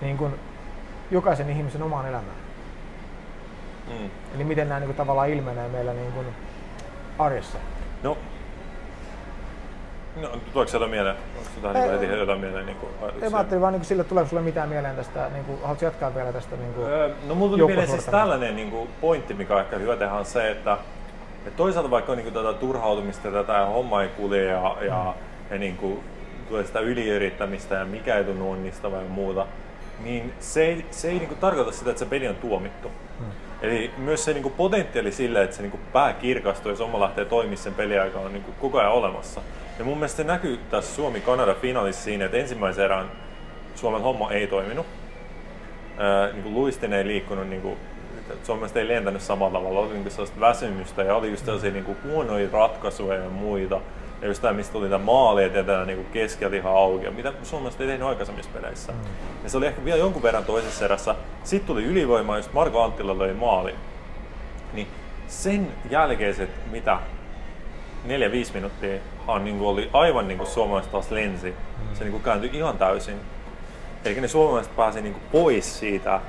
niin 0.00 0.16
kuin 0.16 0.34
jokaisen 1.10 1.50
ihmisen 1.50 1.82
omaan 1.82 2.06
elämään. 2.06 2.36
Mm. 3.88 4.10
Eli 4.34 4.44
miten 4.44 4.68
nämä 4.68 4.80
niin 4.80 4.88
kuin 4.88 4.96
tavallaan 4.96 5.30
ilmenee 5.30 5.68
meillä 5.68 5.92
niin 5.92 6.12
kuin 6.12 6.26
arjessa. 7.18 7.58
No, 8.02 8.16
No, 10.16 10.28
tuleeko 10.52 10.72
jotain 10.72 10.90
mieleen? 10.90 11.16
Onko 11.64 11.78
heti 11.92 12.06
jotain 12.06 12.40
mieleen? 12.40 12.66
Niin 12.66 12.78
kuin, 12.78 12.92
Ei, 13.22 13.30
mä 13.30 13.36
ajattelin 13.36 13.60
vaan 13.60 13.72
niin 13.72 13.84
sillä, 13.84 14.04
tuleeko 14.04 14.28
sinulle 14.28 14.44
mitään 14.44 14.68
mieleen 14.68 14.96
tästä, 14.96 15.28
niin 15.32 15.44
kuin, 15.44 15.60
haluatko 15.60 15.84
jatkaa 15.84 16.14
vielä 16.14 16.32
tästä 16.32 16.56
niin 16.56 16.74
kuin, 16.74 16.86
öö, 16.86 17.10
No 17.26 17.34
mulla 17.34 17.50
tuli 17.56 17.66
mieleen 17.66 17.88
siis 17.88 18.04
tällainen 18.04 18.56
niin 18.56 18.70
kuin, 18.70 18.88
pointti, 19.00 19.34
mikä 19.34 19.54
on 19.54 19.60
ehkä 19.60 19.76
hyvä 19.78 19.96
tehdä, 19.96 20.12
on 20.12 20.24
se, 20.24 20.50
että, 20.50 20.78
että 21.46 21.56
toisaalta 21.56 21.90
vaikka 21.90 22.12
on 22.12 22.18
niin 22.18 22.32
kuin, 22.32 22.44
tätä 22.44 22.58
turhautumista 22.58 23.30
tätä 23.30 23.66
homma 23.66 24.02
ei 24.02 24.08
kulje 24.08 24.44
ja, 24.44 24.76
ja, 24.80 25.14
ja 25.50 25.58
niin 25.58 25.76
kuin, 25.76 26.00
tulee 26.48 26.64
sitä 26.64 26.80
yliyrittämistä 26.80 27.74
ja 27.74 27.84
mikä 27.84 28.16
ei 28.16 28.24
tunnu 28.24 28.50
onnistavaa 28.50 29.02
ja 29.02 29.08
muuta, 29.08 29.46
niin 30.04 30.32
se 30.40 30.66
ei, 30.66 30.86
se 30.90 31.08
ei 31.08 31.18
niin 31.18 31.28
kuin, 31.28 31.38
tarkoita 31.38 31.72
sitä, 31.72 31.90
että 31.90 31.98
se 31.98 32.06
peli 32.06 32.28
on 32.28 32.36
tuomittu. 32.36 32.88
Mm. 33.20 33.26
Eli 33.62 33.90
myös 33.98 34.24
se 34.24 34.32
niin 34.32 34.42
kuin, 34.42 34.54
potentiaali 34.54 35.12
sille, 35.12 35.42
että 35.42 35.56
se 35.56 35.62
niin 35.62 35.70
kuin, 35.70 35.80
pää 35.92 36.12
kirkastuu 36.12 36.70
ja 36.70 36.76
somma 36.76 37.00
lähtee 37.00 37.24
toimimaan 37.24 37.56
sen 37.56 37.74
peliaika 37.74 38.18
on 38.18 38.32
niin 38.32 38.44
kuin, 38.44 38.54
koko 38.60 38.78
ajan 38.78 38.92
olemassa. 38.92 39.40
Ja 39.78 39.84
mun 39.84 39.98
mielestä 39.98 40.16
se 40.16 40.24
näkyy 40.24 40.60
tässä 40.70 40.94
Suomi-Kanada 40.94 41.54
finaalissa 41.54 42.02
siinä, 42.02 42.24
että 42.24 42.36
ensimmäisen 42.36 42.84
erän 42.84 43.10
Suomen 43.74 44.02
homma 44.02 44.30
ei 44.30 44.46
toiminut. 44.46 44.86
Ää, 45.98 46.32
niin 46.32 46.42
kuin 46.42 46.54
luistin 46.54 46.92
ei 46.92 47.06
liikkunut, 47.06 47.48
niin 47.48 47.62
kuin, 47.62 47.76
Suomesta 48.42 48.78
ei 48.78 48.88
lentänyt 48.88 49.22
samalla 49.22 49.58
tavalla, 49.58 49.80
oli 49.80 49.94
niin 49.94 50.10
sellaista 50.10 50.40
väsymystä 50.40 51.02
ja 51.02 51.16
oli 51.16 51.30
just 51.30 51.44
sellaisia 51.44 51.70
niin 51.70 51.84
kuin 51.84 51.98
huonoja 52.04 52.48
ratkaisuja 52.52 53.14
ja 53.14 53.30
muita. 53.30 53.80
Ja 54.22 54.28
just 54.28 54.42
tämä, 54.42 54.54
mistä 54.54 54.72
tuli 54.72 54.88
tämä 54.88 55.04
maali, 55.04 55.44
että 55.44 55.62
tämä 55.62 55.84
niin 55.84 56.06
keskeltä 56.12 56.56
ihan 56.56 56.76
auki, 56.76 57.10
mitä 57.10 57.32
Suomesta 57.42 57.82
ei 57.82 57.88
tehnyt 57.88 58.08
aikaisemmissa 58.08 58.50
peleissä. 58.54 58.92
Mm. 58.92 58.98
Ja 59.44 59.50
se 59.50 59.56
oli 59.56 59.66
ehkä 59.66 59.84
vielä 59.84 59.98
jonkun 59.98 60.22
verran 60.22 60.44
toisessa 60.44 60.84
erässä. 60.84 61.14
Sitten 61.44 61.66
tuli 61.66 61.84
ylivoima, 61.84 62.36
just 62.36 62.52
Marko 62.52 62.82
Anttila 62.82 63.18
löi 63.18 63.34
maali. 63.34 63.74
Niin 64.72 64.88
sen 65.28 65.68
jälkeiset, 65.90 66.50
mitä 66.70 66.98
neljä 68.04 68.32
5 68.32 68.54
minuuttia 68.54 69.00
hän 69.26 69.44
niin 69.44 69.60
oli 69.60 69.90
aivan 69.92 70.28
niin 70.28 70.38
kuin 70.38 70.50
suomalaiset 70.50 70.92
taas 70.92 71.10
lensi. 71.10 71.50
Mm. 71.50 71.94
Se 71.94 72.04
niin 72.04 72.12
kuin 72.12 72.22
kääntyi 72.22 72.50
ihan 72.52 72.78
täysin. 72.78 73.16
Eli 74.04 74.20
ne 74.20 74.28
suomalaiset 74.28 74.76
pääsi 74.76 75.00
niin 75.00 75.12
kuin 75.12 75.24
pois 75.32 75.78
siitä, 75.78 76.20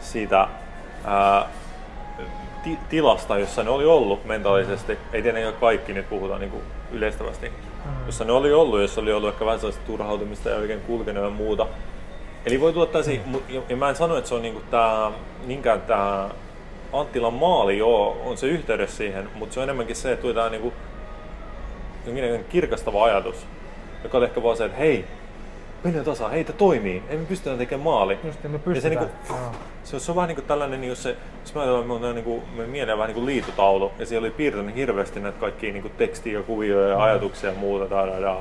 siitä 0.00 0.48
ää, 1.04 1.48
ti- 2.62 2.78
tilasta, 2.88 3.38
jossa 3.38 3.62
ne 3.62 3.70
oli 3.70 3.84
ollut 3.84 4.24
mentaalisesti. 4.24 4.98
Ei 5.12 5.22
tietenkään 5.22 5.54
kaikki, 5.54 5.92
nyt 5.92 6.08
puhutaan 6.08 6.40
niin 6.40 6.50
kuin 6.50 6.62
yleistävästi. 6.92 7.48
Mm. 7.48 8.06
Jossa 8.06 8.24
ne 8.24 8.32
oli 8.32 8.52
ollut, 8.52 8.80
jos 8.80 8.98
oli 8.98 9.12
ollut 9.12 9.32
ehkä 9.32 9.44
vähän 9.44 9.60
sellaista 9.60 9.86
turhautumista 9.86 10.48
ja 10.48 10.56
oikein 10.56 10.80
kulkenut 10.80 11.24
ja 11.24 11.30
muuta. 11.30 11.66
Eli 12.46 12.60
voi 12.60 12.72
tuottaa 12.72 13.02
mm. 13.26 13.40
ja, 13.68 13.76
mä 13.76 13.88
en 13.88 13.96
sano, 13.96 14.16
että 14.16 14.28
se 14.28 14.34
on 14.34 14.42
niinku 14.42 14.62
tää, 14.70 15.10
niinkään 15.46 15.80
tämä 15.80 16.30
Anttilan 16.92 17.34
maali, 17.34 17.78
joo, 17.78 18.22
on 18.24 18.36
se 18.36 18.46
yhteydessä 18.46 18.96
siihen, 18.96 19.30
mutta 19.34 19.54
se 19.54 19.60
on 19.60 19.64
enemmänkin 19.64 19.96
se, 19.96 20.12
että 20.12 20.22
tuotaan 20.22 20.52
niinku 20.52 20.72
jonkinlainen 22.06 22.44
kirkastava 22.44 23.04
ajatus, 23.04 23.46
joka 24.02 24.18
on 24.18 24.24
ehkä 24.24 24.42
vaan 24.42 24.56
se, 24.56 24.64
että 24.64 24.78
hei, 24.78 25.04
mennään 25.84 26.04
tasa, 26.04 26.28
hei, 26.28 26.44
tämä 26.44 26.58
toimii, 26.58 27.02
ei 27.08 27.16
me 27.16 27.24
pystytä 27.24 27.56
tekemään 27.56 27.84
maali. 27.84 28.18
Just, 28.24 28.44
me 28.44 28.58
pystytään. 28.58 28.74
Ja 28.74 28.80
se, 28.80 28.88
niin 28.88 28.98
kuin, 28.98 29.38
se, 29.84 30.00
se, 30.00 30.12
on 30.12 30.16
vähän 30.16 30.28
niin 30.28 30.36
kuin 30.36 30.46
tällainen, 30.46 30.80
niin 30.80 30.88
jos, 30.88 31.02
se, 31.02 31.16
jos 31.40 31.54
mä 31.54 31.60
ajatellaan, 31.60 32.14
niin 32.14 32.24
kuin, 32.24 32.42
me 32.56 32.66
mieleen 32.66 32.98
vähän 32.98 33.08
niin 33.08 33.14
kuin 33.14 33.26
liitotaulu, 33.26 33.92
ja 33.98 34.06
siellä 34.06 34.26
oli 34.26 34.34
piirtänyt 34.34 34.74
hirveästi 34.74 35.20
näitä 35.20 35.40
kaikkia 35.40 35.72
niin 35.72 35.82
kuin 35.82 35.94
tekstiä 35.98 36.38
ja 36.38 36.42
kuvia 36.42 36.80
ja 36.80 36.96
mm. 36.96 37.02
ajatuksia 37.02 37.50
ja 37.50 37.56
muuta, 37.56 37.90
da, 37.90 38.06
da, 38.06 38.20
da. 38.20 38.36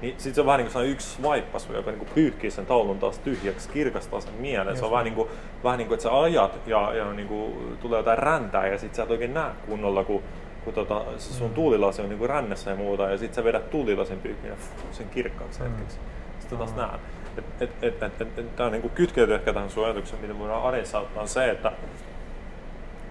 Niin 0.00 0.14
sit 0.18 0.34
se 0.34 0.40
on 0.40 0.46
vähän 0.46 0.60
niin 0.60 0.72
kuin 0.72 0.86
yksi 0.86 1.22
vaippas, 1.22 1.68
joka 1.68 1.90
niin 1.90 1.98
kuin 1.98 2.10
pyyhkii 2.14 2.50
sen 2.50 2.66
taulun 2.66 2.98
taas 2.98 3.18
tyhjäksi, 3.18 3.68
kirkastaa 3.68 4.20
sen 4.20 4.34
mielen. 4.38 4.68
Just 4.68 4.78
se 4.78 4.84
on 4.84 4.90
vähän 4.90 5.04
niin 5.04 5.14
kuin, 5.14 5.28
vähän 5.64 5.78
niin 5.78 5.88
kuin, 5.88 5.94
että 5.94 6.02
sä 6.02 6.20
ajat 6.20 6.58
ja, 6.66 6.94
ja 6.94 7.12
niin 7.12 7.28
kuin, 7.28 7.76
tulee 7.80 7.98
jotain 7.98 8.18
räntää 8.18 8.66
ja 8.66 8.78
sit 8.78 8.94
sä 8.94 9.02
et 9.02 9.10
oikein 9.10 9.34
näe 9.34 9.50
kunnolla, 9.66 10.04
kun 10.04 10.22
kun 10.66 10.74
tota, 10.74 11.04
sun 11.18 11.50
tuulilasi 11.50 12.02
on 12.02 12.08
niinku 12.08 12.26
rännässä 12.26 12.70
ja 12.70 12.76
muuta, 12.76 13.10
ja 13.10 13.18
sitten 13.18 13.34
sä 13.34 13.44
vedät 13.44 13.70
tuulilasin 13.70 14.18
pyykkiin 14.18 14.50
ja 14.50 14.56
sen 14.92 15.08
kirkkaaksi 15.08 15.60
mm. 15.60 15.70
hetkeksi. 15.70 15.98
Sitten 16.40 16.58
taas 16.58 16.70
mm. 16.70 16.76
näen. 16.76 17.00
Et, 17.38 17.44
et, 17.60 17.70
et, 17.82 18.02
et, 18.02 18.20
et, 18.20 18.38
et, 18.38 18.56
tämä 18.56 18.66
on 18.66 18.72
niinku 18.72 18.88
kytkeyty 18.88 19.34
ehkä 19.34 19.52
tähän 19.52 19.70
sun 19.70 19.84
ajatukseen, 19.84 20.22
mitä 20.22 20.38
voidaan 20.38 20.62
arjessa 20.62 21.00
ottaa, 21.00 21.22
on 21.22 21.28
se, 21.28 21.50
että, 21.50 21.72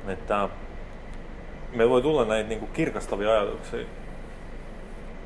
että 0.07 0.49
me 1.73 1.89
voi 1.89 2.01
tulla 2.01 2.25
näitä 2.25 2.49
niinku 2.49 2.67
kirkastavia 2.67 3.31
ajatuksia, 3.31 3.85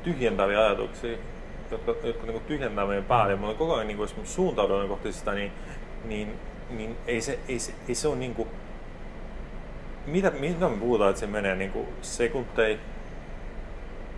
tyhjentäviä 0.02 0.60
ajatuksia, 0.60 1.18
jotka, 1.70 1.94
jotka 2.04 2.26
niinku 2.26 2.42
tyhjentää 2.46 2.86
meidän 2.86 3.04
päälle. 3.04 3.36
Me 3.36 3.54
koko 3.54 3.74
ajan, 3.74 3.86
niinku, 3.86 4.02
jos 4.02 4.16
me 4.16 4.26
suuntaudumme 4.26 4.88
kohti 4.88 5.12
sitä, 5.12 5.32
niin, 5.32 5.52
niin, 6.04 6.38
niin 6.70 6.96
ei, 7.06 7.20
se, 7.20 7.38
ei, 7.48 7.58
se, 7.58 7.72
ei 7.88 7.94
se 7.94 8.08
ole 8.08 8.16
niinku, 8.16 8.48
mitä, 10.10 10.30
mitä 10.30 10.68
me 10.68 10.76
puhutaan, 10.76 11.10
että 11.10 11.20
se 11.20 11.26
menee 11.26 11.54
niin 11.54 11.70
kuin 11.70 11.88
sekunteja, 12.02 12.78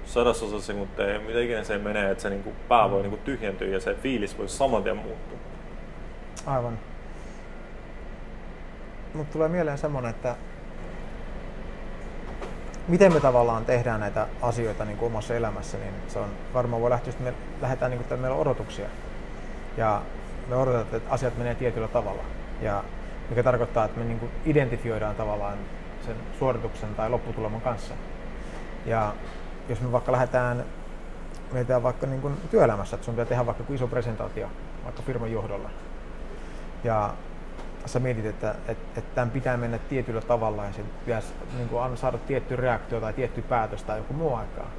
sadasosa 0.04 0.60
sekunteja, 0.60 1.20
mitä 1.20 1.40
ikinä 1.40 1.64
se 1.64 1.78
menee, 1.78 2.10
että 2.10 2.22
se 2.22 2.30
niin 2.30 2.42
kuin 2.42 2.56
pää 2.68 2.90
voi 2.90 3.02
niin 3.02 3.10
kuin 3.10 3.22
tyhjentyä 3.22 3.68
ja 3.68 3.80
se 3.80 3.94
fiilis 3.94 4.38
voi 4.38 4.48
saman 4.48 4.82
tien 4.82 4.96
muuttua. 4.96 5.38
Aivan. 6.46 6.78
Mutta 9.14 9.32
tulee 9.32 9.48
mieleen 9.48 9.78
semmoinen, 9.78 10.10
että 10.10 10.36
miten 12.88 13.12
me 13.12 13.20
tavallaan 13.20 13.64
tehdään 13.64 14.00
näitä 14.00 14.26
asioita 14.42 14.84
niin 14.84 14.98
kuin 14.98 15.06
omassa 15.06 15.34
elämässä, 15.34 15.78
niin 15.78 15.94
se 16.08 16.18
on 16.18 16.28
varmaan 16.54 16.82
voi 16.82 16.90
lähteä, 16.90 17.10
että 17.10 17.24
me 17.24 17.34
lähdetään 17.60 17.90
niin 17.90 17.98
kuin, 17.98 18.04
että 18.04 18.16
meillä 18.16 18.34
on 18.34 18.40
odotuksia. 18.40 18.86
Ja 19.76 20.02
me 20.48 20.56
odotetaan, 20.56 20.96
että 20.96 21.10
asiat 21.10 21.38
menee 21.38 21.54
tietyllä 21.54 21.88
tavalla. 21.88 22.22
Ja 22.62 22.84
mikä 23.30 23.42
tarkoittaa, 23.42 23.84
että 23.84 23.98
me 23.98 24.04
niin 24.04 24.18
kuin 24.18 24.32
identifioidaan 24.46 25.14
tavallaan 25.14 25.58
sen 26.02 26.16
suorituksen 26.38 26.94
tai 26.94 27.10
lopputuleman 27.10 27.60
kanssa. 27.60 27.94
Ja 28.86 29.14
jos 29.68 29.80
me 29.80 29.92
vaikka 29.92 30.12
lähdetään, 30.12 30.64
mietitään 31.52 31.82
vaikka 31.82 32.06
niin 32.06 32.20
kuin 32.20 32.36
työelämässä, 32.50 32.96
että 32.96 33.04
sun 33.04 33.14
pitää 33.14 33.24
tehdä 33.24 33.46
vaikka 33.46 33.64
iso 33.68 33.88
presentaatio 33.88 34.48
vaikka 34.84 35.02
firman 35.02 35.32
johdolla. 35.32 35.70
Ja 36.84 37.14
sä 37.86 37.98
mietit, 37.98 38.26
että, 38.26 38.50
että, 38.50 38.98
että 38.98 39.14
tämän 39.14 39.30
pitää 39.30 39.56
mennä 39.56 39.78
tietyllä 39.78 40.20
tavalla 40.20 40.64
ja 40.64 40.72
se 40.72 40.82
pitäisi 41.04 41.28
niin 41.56 41.68
kuin 41.68 41.96
saada 41.96 42.18
tietty 42.18 42.56
reaktio 42.56 43.00
tai 43.00 43.12
tietty 43.12 43.42
päätös 43.42 43.82
tai 43.82 43.98
joku 43.98 44.14
muu 44.14 44.34
aikaa. 44.34 44.70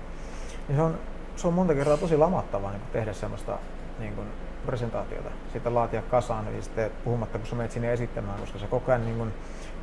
Niin 0.67 0.75
se 0.75 0.81
on, 0.81 0.97
se 1.35 1.47
on 1.47 1.53
monta 1.53 1.73
kertaa 1.73 1.97
tosi 1.97 2.17
lamattavaa 2.17 2.71
niin 2.71 2.81
tehdä 2.93 3.13
semmoista 3.13 3.57
niin 3.99 4.15
kuin 4.15 4.27
presentaatiota, 4.65 5.29
sitä 5.53 5.73
laatia 5.73 6.01
kasaan, 6.01 6.47
eli 6.47 6.61
sitten 6.61 6.91
puhumatta 7.03 7.37
kun 7.37 7.47
sä 7.47 7.55
menet 7.55 7.71
sinne 7.71 7.93
esittämään, 7.93 8.39
koska 8.39 8.59
se 8.59 8.67
koko 8.67 8.91
ajan 8.91 9.05
niin 9.05 9.17
kuin, 9.17 9.33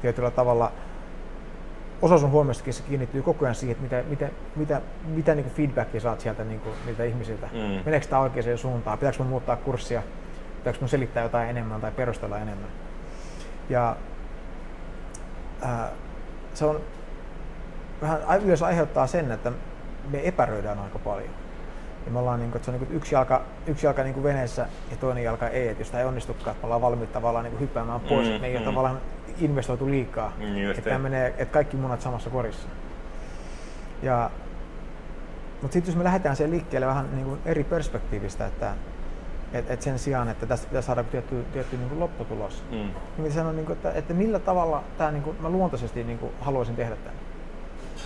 tietyllä 0.02 0.30
tavalla 0.30 0.72
osa 2.02 2.18
sun 2.18 2.30
huomiostakin 2.30 2.74
se 2.74 2.82
kiinnittyy 2.82 3.22
koko 3.22 3.44
ajan 3.44 3.54
siihen, 3.54 3.76
että 3.84 3.96
mitä, 3.96 4.08
mitä, 4.08 4.30
mitä, 4.56 4.80
mitä 5.06 5.34
niin 5.34 5.50
feedbackia 5.50 6.00
saat 6.00 6.20
sieltä 6.20 6.44
niin 6.44 6.60
kuin, 6.60 6.74
niiltä 6.86 7.04
ihmisiltä. 7.04 7.46
Mm. 7.52 7.58
Meneekö 7.84 8.06
tämä 8.06 8.22
oikeaan 8.22 8.58
suuntaan? 8.58 8.98
Pitääkö 8.98 9.18
mun 9.18 9.26
muuttaa 9.26 9.56
kurssia? 9.56 10.02
Pitääkö 10.56 10.78
mun 10.80 10.88
selittää 10.88 11.22
jotain 11.22 11.50
enemmän 11.50 11.80
tai 11.80 11.90
perustella 11.90 12.38
enemmän? 12.38 12.68
Ja 13.68 13.96
ää, 15.62 15.88
se 16.54 16.64
on 16.64 16.80
vähän 18.02 18.42
yleensä 18.42 18.66
aiheuttaa 18.66 19.06
sen, 19.06 19.32
että 19.32 19.52
me 20.10 20.28
epäröidään 20.28 20.78
aika 20.78 20.98
paljon. 20.98 21.30
Ja 22.06 22.12
me 22.12 22.18
ollaan 22.18 22.40
niin 22.40 22.50
kuin, 22.50 22.56
että 22.56 22.66
se 22.66 22.70
on 22.70 22.78
niin 22.78 22.86
kuin 22.86 22.96
yksi 22.96 23.14
jalka, 23.14 23.42
yksi 23.66 23.86
jalka 23.86 24.02
niin 24.02 24.14
kuin 24.14 24.24
veneessä 24.24 24.66
ja 24.90 24.96
toinen 24.96 25.24
jalka 25.24 25.48
ei. 25.48 25.68
Että 25.68 25.80
jos 25.80 25.90
tämä 25.90 26.00
ei 26.00 26.06
onnistukaan, 26.06 26.50
että 26.50 26.62
me 26.62 26.64
ollaan 26.64 26.80
valmiit 26.80 27.12
tavallaan 27.12 27.44
niin 27.44 27.52
kuin 27.52 27.60
hyppäämään 27.60 28.00
pois, 28.00 28.28
mm, 28.28 28.40
me 28.40 28.46
ei 28.46 28.58
mm. 28.58 28.64
tavallaan 28.64 29.00
investoitu 29.38 29.90
liikaa. 29.90 30.32
Mm, 30.38 30.70
että, 30.70 30.98
menee, 30.98 31.34
että 31.38 31.52
kaikki 31.52 31.76
munat 31.76 32.00
samassa 32.00 32.30
korissa. 32.30 32.68
Ja, 34.02 34.30
mutta 35.62 35.72
sitten 35.72 35.92
jos 35.92 35.98
me 35.98 36.04
lähdetään 36.04 36.36
siihen 36.36 36.50
liikkeelle 36.50 36.86
vähän 36.86 37.08
niin 37.14 37.26
kuin 37.26 37.40
eri 37.44 37.64
perspektiivistä, 37.64 38.46
että 38.46 38.72
et, 39.52 39.70
et 39.70 39.82
sen 39.82 39.98
sijaan, 39.98 40.28
että 40.28 40.46
tästä 40.46 40.66
pitää 40.66 40.82
saada 40.82 41.04
tietty, 41.04 41.44
tietty 41.52 41.76
niin 41.76 41.88
kuin 41.88 42.00
lopputulos, 42.00 42.64
mm. 42.70 42.90
niin 43.22 43.32
sanon, 43.32 43.56
niin 43.56 43.66
kuin, 43.66 43.76
että, 43.76 43.92
että 43.92 44.14
millä 44.14 44.38
tavalla 44.38 44.84
tämä, 44.98 45.10
niin 45.10 45.22
kuin, 45.22 45.36
mä 45.40 45.48
luontaisesti 45.48 46.04
niin 46.04 46.18
kuin, 46.18 46.32
haluaisin 46.40 46.76
tehdä 46.76 46.96
tämän 46.96 47.20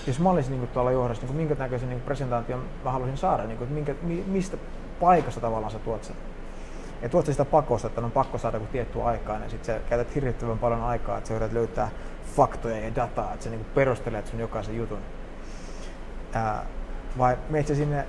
jos 0.07 0.21
mä 0.21 0.31
olisin 0.31 0.61
niin 0.61 0.69
tuolla 0.69 0.93
johdossa, 0.93 1.27
niin 1.27 1.37
minkä 1.37 1.55
näköisen 1.59 1.89
niin 1.89 2.01
presentaation 2.01 2.65
mä 2.85 2.91
haluaisin 2.91 3.19
saada, 3.19 3.45
niin 3.45 3.59
kuin, 3.59 3.73
minkä, 3.73 3.95
mi, 4.03 4.25
mistä 4.27 4.57
paikasta 5.01 5.41
tavallaan 5.41 5.73
sä 5.73 5.79
tuot 5.79 6.05
sen. 6.05 6.17
Ja 7.03 7.09
tuot 7.09 7.27
sitä 7.27 7.45
pakosta, 7.45 7.87
että 7.89 8.01
on 8.01 8.11
pakko 8.11 8.39
saada 8.39 8.57
joku 8.57 8.67
tietty 8.73 9.03
aikaa, 9.03 9.39
ja 9.39 9.49
sitten 9.49 9.75
sä 9.75 9.81
käytät 9.89 10.15
hirvittävän 10.15 10.59
paljon 10.59 10.83
aikaa, 10.83 11.19
että 11.19 11.29
sä 11.29 11.35
yrität 11.35 11.53
löytää 11.53 11.91
faktoja 12.37 12.79
ja 12.79 12.95
dataa, 12.97 13.33
että 13.33 13.45
sä 13.45 13.51
niin 13.51 13.67
perustelet 13.75 14.27
sun 14.27 14.41
jokaisen 14.41 14.77
jutun. 14.77 14.99
Ää, 16.33 16.67
vai 17.19 17.39
meet 17.51 17.67
sä 17.67 17.75
sinne 17.75 18.07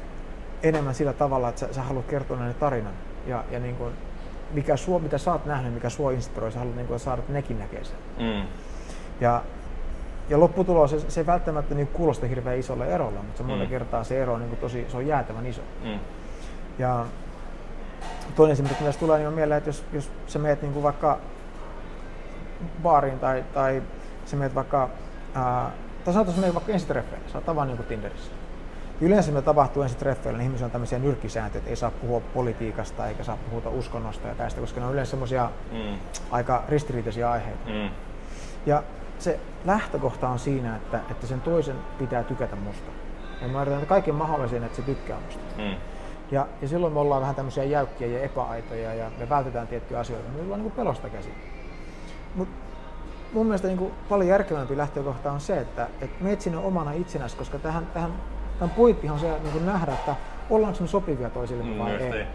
enemmän 0.63 0.95
sillä 0.95 1.13
tavalla, 1.13 1.49
että 1.49 1.59
sä, 1.59 1.73
sä 1.73 1.81
haluat 1.81 2.05
kertoa 2.05 2.37
näiden 2.37 2.55
tarinan, 2.55 2.93
ja, 3.27 3.43
ja 3.51 3.59
niin 3.59 3.75
kuin, 3.75 3.93
mikä 4.51 4.77
sua, 4.77 4.99
mitä 4.99 5.17
sä 5.17 5.31
oot 5.31 5.45
nähnyt, 5.45 5.73
mikä 5.73 5.89
sua 5.89 6.11
inspiroi, 6.11 6.51
sä 6.51 6.59
haluat 6.59 6.75
niin 6.75 6.87
kuin, 6.87 6.99
saada, 6.99 7.19
että 7.19 7.33
nekin 7.33 7.59
näkee 7.59 7.83
sen. 7.83 7.97
Mm. 8.19 8.47
Ja 9.21 9.41
ja 10.29 10.39
lopputulos, 10.39 10.91
se, 10.91 11.09
se 11.09 11.21
ei 11.21 11.25
välttämättä 11.25 11.75
niin 11.75 11.87
kuulosta 11.87 12.27
hirveän 12.27 12.59
isolle 12.59 12.87
erolle, 12.87 13.19
mutta 13.19 13.37
se 13.37 13.43
mm. 13.43 13.49
monta 13.49 13.65
kertaa 13.65 14.03
se 14.03 14.21
ero 14.21 14.33
on 14.33 14.39
niin 14.39 14.57
tosi, 14.57 14.85
se 14.89 14.97
on 14.97 15.07
jäätävän 15.07 15.45
iso. 15.45 15.61
Mm. 15.83 15.99
Ja 16.79 17.05
toinen 18.35 18.53
esimerkki, 18.53 18.83
mitä 18.83 18.99
tulee, 18.99 19.17
niin 19.17 19.27
on 19.27 19.33
mieleen, 19.33 19.57
että 19.57 19.69
jos, 19.69 19.83
jos 19.93 20.11
sä 20.27 20.39
meet 20.39 20.61
niin 20.61 20.73
kuin 20.73 20.83
vaikka 20.83 21.19
baariin 22.83 23.19
tai, 23.19 23.43
tai 23.53 23.83
sä 24.25 24.35
meet 24.35 24.55
vaikka, 24.55 24.89
ää, 25.35 25.71
tai 26.05 26.13
sanotaan, 26.13 26.39
että 26.39 26.53
vaikka 26.53 26.71
ensitreffeille, 26.71 27.29
sä 27.29 27.41
oot 27.47 27.67
niin 27.67 27.77
Tinderissä. 27.77 28.31
Yleensä 29.01 29.31
me 29.31 29.41
tapahtuu 29.41 29.83
ensitreffeillä, 29.83 30.37
niin 30.37 30.45
ihmisillä 30.45 30.65
on 30.65 30.71
tämmöisiä 30.71 30.99
nyrkkisääntöjä, 30.99 31.59
että 31.59 31.69
ei 31.69 31.75
saa 31.75 31.91
puhua 31.91 32.21
politiikasta 32.33 33.07
eikä 33.07 33.23
saa 33.23 33.37
puhuta 33.49 33.69
uskonnosta 33.69 34.27
ja 34.27 34.35
tästä, 34.35 34.61
koska 34.61 34.79
ne 34.79 34.85
on 34.85 34.93
yleensä 34.93 35.09
semmoisia 35.09 35.49
mm. 35.71 35.97
aika 36.31 36.63
ristiriitaisia 36.69 37.31
aiheita. 37.31 37.69
Mm. 37.69 37.89
Ja 38.65 38.83
se 39.19 39.39
lähtökohta 39.65 40.29
on 40.29 40.39
siinä, 40.39 40.75
että, 40.75 40.99
että 41.11 41.27
sen 41.27 41.41
toisen 41.41 41.75
pitää 41.97 42.23
tykätä 42.23 42.55
musta. 42.55 42.91
Ja 43.41 43.47
mä 43.47 43.61
yritän 43.61 43.85
kaiken 43.85 44.15
mahdollisen, 44.15 44.63
että 44.63 44.75
se 44.75 44.81
tykkää 44.81 45.17
musta. 45.25 45.43
Mm. 45.57 45.75
Ja, 46.31 46.47
ja 46.61 46.67
silloin 46.67 46.93
me 46.93 46.99
ollaan 46.99 47.21
vähän 47.21 47.35
tämmöisiä 47.35 47.63
jäykkiä 47.63 48.07
ja 48.07 48.23
epäaitoja 48.23 48.93
ja 48.93 49.11
me 49.19 49.29
vältetään 49.29 49.67
tiettyjä 49.67 49.99
asioita. 49.99 50.29
Me 50.29 50.43
ollaan 50.43 50.61
niin 50.61 50.71
pelosta 50.71 51.09
käsin. 51.09 51.33
Mut 52.35 52.47
mun 53.33 53.45
mielestä 53.45 53.67
niin 53.67 53.77
kuin 53.77 53.93
paljon 54.09 54.29
järkevämpi 54.29 54.77
lähtökohta 54.77 55.31
on 55.31 55.39
se, 55.39 55.57
että, 55.57 55.87
että 56.01 56.23
meet 56.23 56.41
sinne 56.41 56.57
omana 56.57 56.91
itsenäsi, 56.91 57.37
koska 57.37 57.59
tähän, 57.59 57.85
tähän, 57.93 58.13
tämän 58.59 58.75
pointtihan 58.75 59.13
on 59.13 59.19
se 59.19 59.39
niin 59.39 59.51
kuin 59.51 59.65
nähdä, 59.65 59.91
että 59.93 60.15
ollaanko 60.49 60.79
me 60.81 60.87
sopivia 60.87 61.29
toisillemme 61.29 61.83
vai 61.83 61.91
mm, 61.91 61.99
ei. 61.99 62.11
ei. 62.11 62.25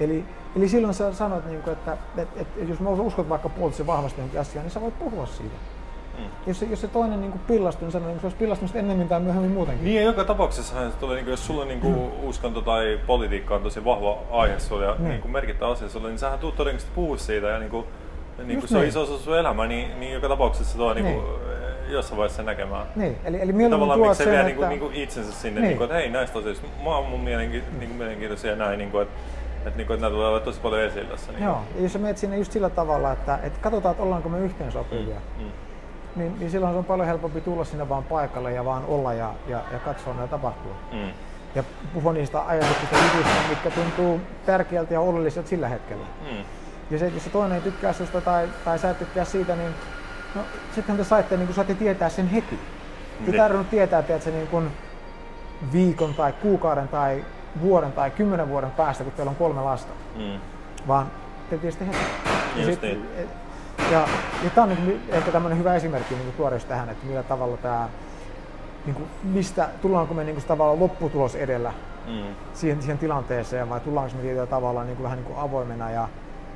Eli, 0.00 0.24
eli 0.56 0.68
silloin 0.68 0.94
sä 0.94 1.12
sanot, 1.12 1.46
niin 1.46 1.62
kuin, 1.62 1.72
että, 1.72 1.92
että, 1.92 2.22
että, 2.22 2.40
että 2.40 2.72
jos 2.72 2.80
mä 2.80 2.90
uskot 2.90 3.28
vaikka 3.28 3.48
puolitse 3.48 3.86
vahvasti 3.86 4.20
johonkin 4.20 4.40
asiaan, 4.40 4.64
niin 4.64 4.72
sä 4.72 4.80
voit 4.80 4.98
puhua 4.98 5.26
siitä. 5.26 5.54
Mm. 6.18 6.24
Jos, 6.46 6.58
se, 6.60 6.66
jos 6.66 6.80
se 6.80 6.88
toinen 6.88 7.20
niin 7.20 7.32
kuin 7.32 7.42
pillastuu, 7.46 7.86
niin 7.86 7.92
sanoo, 7.92 8.08
että 8.08 8.20
se 8.20 8.26
olisi 8.26 8.36
pillastunut 8.36 8.76
ennemmin 8.76 9.08
tai 9.08 9.20
myöhemmin 9.20 9.50
muutenkin. 9.50 9.84
Niin 9.84 9.96
ja 9.96 10.02
joka 10.02 10.24
tapauksessa 10.24 10.90
se 10.90 10.96
tulee, 10.96 11.16
niin 11.16 11.24
kuin, 11.24 11.30
jos 11.30 11.46
sulla 11.46 11.64
niin 11.64 11.80
kuin, 11.80 11.94
mm. 11.94 12.28
uskonto 12.28 12.60
tai 12.60 13.00
politiikka 13.06 13.54
on 13.54 13.62
tosi 13.62 13.84
vahva 13.84 14.18
aihe 14.30 14.58
sulla 14.58 14.84
ja 14.84 14.96
mm. 14.98 15.08
niin 15.08 15.20
kuin 15.20 15.32
merkittävä 15.32 15.70
asia 15.70 15.88
sulle, 15.88 16.08
niin 16.08 16.18
sähän 16.18 16.38
tulet 16.38 16.56
todennäköisesti 16.56 16.94
puhua 16.94 17.16
siitä 17.16 17.46
ja 17.46 17.58
niin 17.58 17.70
kuin, 17.70 17.86
niin 18.44 18.58
kuin 18.58 18.68
se 18.68 18.78
on 18.78 18.84
iso 18.84 19.02
osa 19.02 19.18
sun 19.18 19.38
elämää, 19.38 19.66
niin, 19.66 20.00
niin 20.00 20.12
joka 20.12 20.28
tapauksessa 20.28 20.72
se 20.72 20.78
tuo 20.78 20.94
niin. 20.94 21.04
Niin 21.04 21.20
kuin, 21.20 21.32
jossain 21.88 22.16
vaiheessa 22.16 22.42
näkemään. 22.42 22.86
Niin, 22.96 23.18
eli, 23.24 23.40
eli 23.40 23.52
mieluummin 23.52 23.70
Tavallaan 23.70 24.00
tuot 24.00 24.16
sen, 24.16 24.30
vie 24.30 24.42
niinku- 24.42 24.62
että... 24.62 24.68
niin 24.68 24.80
kuin, 24.80 24.90
niin 24.90 24.94
kuin 24.94 25.04
itsensä 25.04 25.32
sinne, 25.32 25.60
niin. 25.60 25.68
Niin 25.68 25.78
kuin, 25.78 25.84
että 25.84 25.94
hei 25.94 26.10
näistä 26.10 26.38
asioista, 26.38 26.66
mä 26.84 26.96
oon 26.96 27.06
mun 27.06 27.20
mielenki, 27.20 27.62
niin 27.78 27.88
kuin, 27.88 27.96
mielenkiintoisia 27.96 28.50
ja 28.50 28.56
näin, 28.56 28.78
niin 28.78 28.90
kuin, 28.90 29.02
että 29.02 29.14
että, 29.66 29.76
niin 29.76 29.86
kuin, 29.86 29.94
että 29.94 30.06
nämä 30.06 30.14
tulee 30.14 30.28
olla 30.28 30.40
tosi 30.40 30.60
paljon 30.60 30.82
esillä 30.82 31.10
tässä. 31.10 31.32
Niin 31.32 31.44
Joo, 31.44 31.60
ja 31.76 31.82
jos 31.82 31.92
sä 31.92 31.98
menet 31.98 32.18
sinne 32.18 32.38
just 32.38 32.52
sillä 32.52 32.70
tavalla, 32.70 33.12
että, 33.12 33.38
että 33.42 33.58
katsotaan, 33.62 33.90
että 33.90 34.02
ollaanko 34.02 34.28
me 34.28 34.38
yhteensopivia. 34.38 35.20
Mm. 35.38 35.44
Mm 35.44 35.50
niin, 36.16 36.38
niin 36.38 36.50
silloin 36.50 36.72
se 36.72 36.78
on 36.78 36.84
paljon 36.84 37.06
helpompi 37.06 37.40
tulla 37.40 37.64
sinne 37.64 37.88
vaan 37.88 38.04
paikalle 38.04 38.52
ja 38.52 38.64
vaan 38.64 38.84
olla 38.84 39.12
ja, 39.12 39.34
ja, 39.48 39.60
ja 39.72 39.78
katsoa 39.78 40.14
mitä 40.14 40.26
tapahtuu. 40.26 40.72
Mm. 40.92 41.10
Ja 41.54 41.64
puhua 41.94 42.12
niistä 42.12 42.46
ajatuksista 42.46 42.96
jutuista, 42.96 43.48
mitkä 43.48 43.70
tuntuu 43.70 44.20
tärkeältä 44.46 44.94
ja 44.94 45.00
oleelliselta 45.00 45.48
sillä 45.48 45.68
hetkellä. 45.68 46.06
Mm. 46.30 46.44
Ja 46.90 46.98
se, 46.98 47.08
jos 47.08 47.24
se 47.24 47.30
toinen 47.30 47.56
ei 47.56 47.62
tykkää 47.62 47.92
susta 47.92 48.20
tai, 48.20 48.48
tai 48.64 48.78
sä 48.78 48.90
et 48.90 48.98
tykkää 48.98 49.24
siitä, 49.24 49.56
niin 49.56 49.74
no, 50.34 50.42
sitten 50.74 50.96
te 50.96 51.04
saitte, 51.04 51.36
niin 51.36 51.54
saatte 51.54 51.74
tietää 51.74 52.08
sen 52.08 52.28
heti. 52.28 52.56
Te 52.56 53.30
niin. 53.30 53.36
tarvinnut 53.36 53.70
tietää, 53.70 53.98
että 53.98 54.18
se 54.18 54.30
niin 54.30 54.46
kuin 54.46 54.70
viikon 55.72 56.14
tai 56.14 56.32
kuukauden 56.32 56.88
tai 56.88 57.24
vuoden 57.60 57.92
tai 57.92 58.10
kymmenen 58.10 58.48
vuoden 58.48 58.70
päästä, 58.70 59.04
kun 59.04 59.12
teillä 59.12 59.30
on 59.30 59.36
kolme 59.36 59.60
lasta. 59.60 59.92
Mm. 60.16 60.40
Vaan 60.88 61.06
te 61.50 61.58
tiesitte 61.58 61.86
heti. 61.86 61.98
Just 62.56 62.70
sit, 62.70 62.82
niin. 62.82 63.08
Ja, 63.78 64.08
ja 64.44 64.50
tämä 64.54 64.62
on 64.62 64.68
niin 64.68 65.02
ehkä 65.08 65.32
tämmöinen 65.32 65.58
hyvä 65.58 65.74
esimerkki 65.74 66.14
niin 66.14 66.32
tuoda 66.36 66.58
tähän, 66.58 66.88
että 66.88 67.06
millä 67.06 67.22
tavalla 67.22 67.56
tämä, 67.56 67.88
niin 68.86 68.94
kuin, 68.94 69.08
mistä, 69.22 69.68
tullaanko 69.82 70.14
me 70.14 70.24
niin 70.24 70.36
kuin, 70.36 70.44
tavallaan 70.46 70.80
lopputulos 70.80 71.34
edellä 71.34 71.72
mm. 72.06 72.34
siihen, 72.54 72.82
siihen 72.82 72.98
tilanteeseen 72.98 73.68
vai 73.68 73.80
tullaanko 73.80 74.16
me 74.16 74.22
tietyllä 74.22 74.46
tavalla 74.46 74.84
niin 74.84 74.96
kuin, 74.96 75.04
vähän 75.04 75.18
niin 75.18 75.26
kuin 75.26 75.38
avoimena 75.38 75.90
ja, 75.90 76.08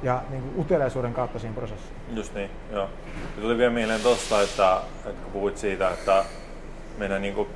ja 0.02 0.22
niin 0.30 0.42
kuin 0.42 0.60
uteliaisuuden 0.60 1.14
kautta 1.14 1.38
siihen 1.38 1.54
prosessiin. 1.54 1.96
Just 2.14 2.34
niin, 2.34 2.50
joo. 2.72 2.88
Ja 3.36 3.42
tuli 3.42 3.58
vielä 3.58 3.72
mieleen 3.72 4.00
tuosta, 4.00 4.42
että, 4.42 4.80
että 5.06 5.22
kun 5.22 5.32
puhuit 5.32 5.58
siitä, 5.58 5.90
että 5.90 6.24
meidän 6.98 7.22
niin 7.22 7.34
kuin, 7.34 7.48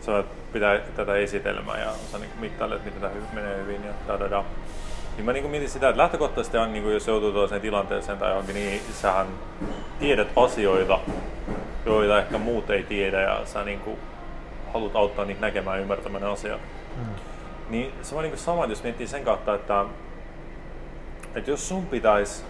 sä 0.00 0.24
pitää 0.52 0.78
tätä 0.96 1.14
esitelmää 1.14 1.80
ja 1.80 1.90
sä 2.12 2.18
niin 2.18 2.30
mittailet, 2.40 2.84
miten 2.84 3.00
tämä 3.00 3.12
menee 3.32 3.56
hyvin 3.56 3.84
ja 3.84 3.92
da, 4.08 4.20
da, 4.20 4.30
da. 4.30 4.44
Niin 5.18 5.24
mä 5.24 5.32
niinku 5.32 5.48
mietin 5.48 5.70
sitä, 5.70 5.88
että 5.88 6.02
lähtökohtaisesti 6.02 6.58
on, 6.58 6.72
niinku, 6.72 6.90
jos 6.90 7.06
joutuu 7.06 7.32
toiseen 7.32 7.60
tilanteeseen 7.60 8.18
tai 8.18 8.30
johonkin, 8.30 8.54
niin 8.54 8.80
sähän 8.92 9.26
tiedät 9.98 10.28
asioita, 10.36 11.00
joita 11.86 12.18
ehkä 12.18 12.38
muut 12.38 12.70
ei 12.70 12.82
tiedä 12.82 13.20
ja 13.20 13.40
sä 13.44 13.64
niinku 13.64 13.98
haluat 14.72 14.96
auttaa 14.96 15.24
niitä 15.24 15.40
näkemään 15.40 15.76
ja 15.76 15.82
ymmärtämään 15.82 16.22
ne 16.22 16.28
asiat. 16.28 16.60
Mm. 16.96 17.14
Niin 17.70 17.92
se 18.02 18.14
on 18.14 18.22
niinku 18.22 18.38
sama, 18.38 18.64
jos 18.64 18.82
miettii 18.82 19.06
sen 19.06 19.24
kautta, 19.24 19.54
että, 19.54 19.84
että 21.34 21.50
jos 21.50 21.68
sun 21.68 21.86
pitäisi, 21.86 22.44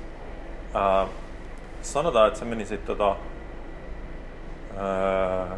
ää, 0.74 1.06
sanotaan, 1.82 2.28
että 2.28 2.38
sä 2.38 2.44
menisit 2.44 2.84
tota, 2.84 3.16
ää, 4.76 5.56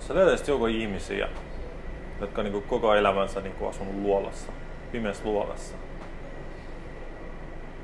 sä 0.00 0.14
löytäisit 0.14 0.48
joku 0.48 0.66
ihmisiä, 0.66 1.28
jotka 2.22 2.40
on 2.40 2.44
niin 2.44 2.52
kuin 2.52 2.64
koko 2.64 2.94
elämänsä 2.94 3.40
niin 3.40 3.54
kuin 3.54 3.70
asunut 3.70 3.94
luolassa, 3.94 4.52
pimeässä 4.92 5.24
luolassa. 5.24 5.76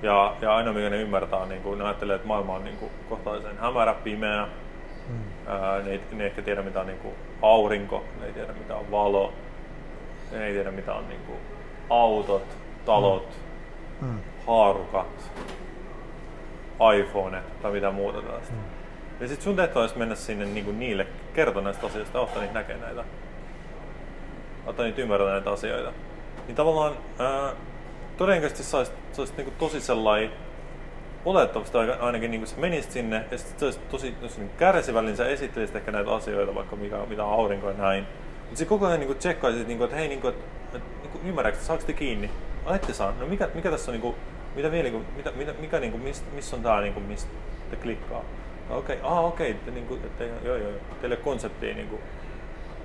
Ja, 0.03 0.37
ja 0.40 0.57
ainoa 0.57 0.74
mikä 0.74 0.90
ne 0.90 1.01
ymmärtää 1.01 1.46
niin 1.46 1.62
kuin, 1.62 1.79
ne 1.79 1.85
ajattelee, 1.85 2.16
että 2.16 2.29
maailma 2.29 2.55
on 2.55 2.64
niin 2.64 2.77
kuin, 2.77 2.90
kohtalaisen 3.09 3.59
hämärä, 3.59 3.94
pimeä. 3.94 4.46
Mm. 5.09 5.18
Ää, 5.46 5.83
ne, 5.83 5.90
ei, 5.90 6.01
ne 6.12 6.27
ehkä 6.27 6.42
tiedä 6.42 6.62
mitä 6.62 6.81
on 6.81 6.87
niin 6.87 6.98
kuin, 6.98 7.14
aurinko, 7.42 8.05
ne 8.20 8.27
ei 8.27 8.33
tiedä 8.33 8.53
mitä 8.53 8.77
on 8.77 8.90
valo, 8.90 9.33
ne 10.33 10.46
ei 10.46 10.53
tiedä 10.53 10.70
mitä 10.70 10.94
on 10.94 11.09
niin 11.09 11.20
kuin, 11.27 11.38
autot, 11.90 12.57
talot, 12.85 13.29
mm. 14.01 14.09
Mm. 14.09 14.18
haarukat, 14.46 15.33
iPhone 16.98 17.42
tai 17.62 17.72
mitä 17.72 17.90
muuta 17.90 18.22
tällaista. 18.22 18.53
Mm. 18.53 18.61
Ja 19.20 19.29
sitten 19.29 19.44
sun 19.44 19.57
tehtävä 19.57 19.81
olisi 19.81 19.98
mennä 19.98 20.14
sinne 20.14 20.44
niin 20.44 20.64
kuin 20.64 20.79
niille 20.79 21.07
kertoa 21.35 21.62
näistä 21.62 21.87
asioista, 21.87 22.20
ottaa 22.20 22.42
niitä 22.42 22.55
näkee 22.55 22.77
näitä. 22.77 23.05
Ottaa 24.69 24.85
niitä 24.85 25.01
ymmärtää 25.01 25.31
näitä 25.31 25.51
asioita. 25.51 25.93
Niin 26.47 26.57
tavallaan 26.57 26.93
ää, 27.19 27.53
todennäköisesti 28.17 28.63
sä 28.63 28.79
olisit, 28.79 28.95
sä 29.13 29.23
olisit 29.23 29.37
niin 29.37 29.53
tosi 29.59 29.81
sellainen 29.81 30.31
olettavasti 31.25 31.79
ainakin 31.79 32.31
niin 32.31 32.47
sä 32.47 32.57
menisit 32.57 32.93
sinne 32.93 33.25
ja 33.31 33.39
sitten 33.39 33.59
sä 33.61 33.67
olisit 33.67 33.89
tosi, 33.89 34.13
tosi 34.13 34.41
niin 34.41 34.51
kärsivällinen, 34.59 35.17
sä 35.17 35.27
esittelisit 35.27 35.77
ehkä 35.77 35.93
näitä 35.93 36.15
asioita, 36.15 36.55
vaikka 36.55 36.77
mikä, 36.77 36.97
mitä 37.09 37.25
aurinko 37.25 37.71
ja 37.71 37.77
näin. 37.77 38.07
Mutta 38.41 38.59
sitten 38.59 38.69
koko 38.69 38.87
ajan 38.87 39.01
niin 39.01 39.17
tsekkaisit, 39.17 39.69
niin 39.69 39.79
kuin, 39.79 39.85
että 39.85 39.97
hei, 39.97 40.09
niin 40.09 40.21
kuin, 40.21 40.35
että, 40.35 40.79
niin 41.03 41.29
ymmärrätkö, 41.29 41.61
saako 41.61 41.83
te 41.87 41.93
kiinni? 41.93 42.31
Aitte 42.67 42.93
saa. 42.93 43.15
No 43.21 43.27
mikä, 43.27 43.49
mikä 43.55 43.71
tässä 43.71 43.91
on, 43.91 43.93
niin 43.93 44.03
kuin, 44.03 44.15
mitä 44.55 44.71
vielä, 44.71 44.83
niin 44.83 44.93
kuin, 44.93 45.07
mitä, 45.17 45.33
mitä, 45.37 45.53
mikä, 45.61 45.81
niin 45.81 45.93
kuin, 45.93 46.03
missä 46.03 46.25
mis 46.35 46.55
on 46.55 46.63
niin 46.83 46.95
kuin, 46.95 47.07
mistä 47.07 47.31
te 47.71 47.77
klikkaa? 47.77 48.25
Okei, 48.71 48.97
okay. 48.97 49.11
ah 49.11 49.25
okei, 49.25 49.51
okay. 49.51 49.75
niin 49.75 49.87
kuin, 49.87 50.01
että, 50.05 50.25
joo, 50.25 50.57
joo, 50.57 50.73
teille 51.01 51.17
konseptia, 51.17 51.75
niin 51.75 51.89
kuin, 51.89 52.01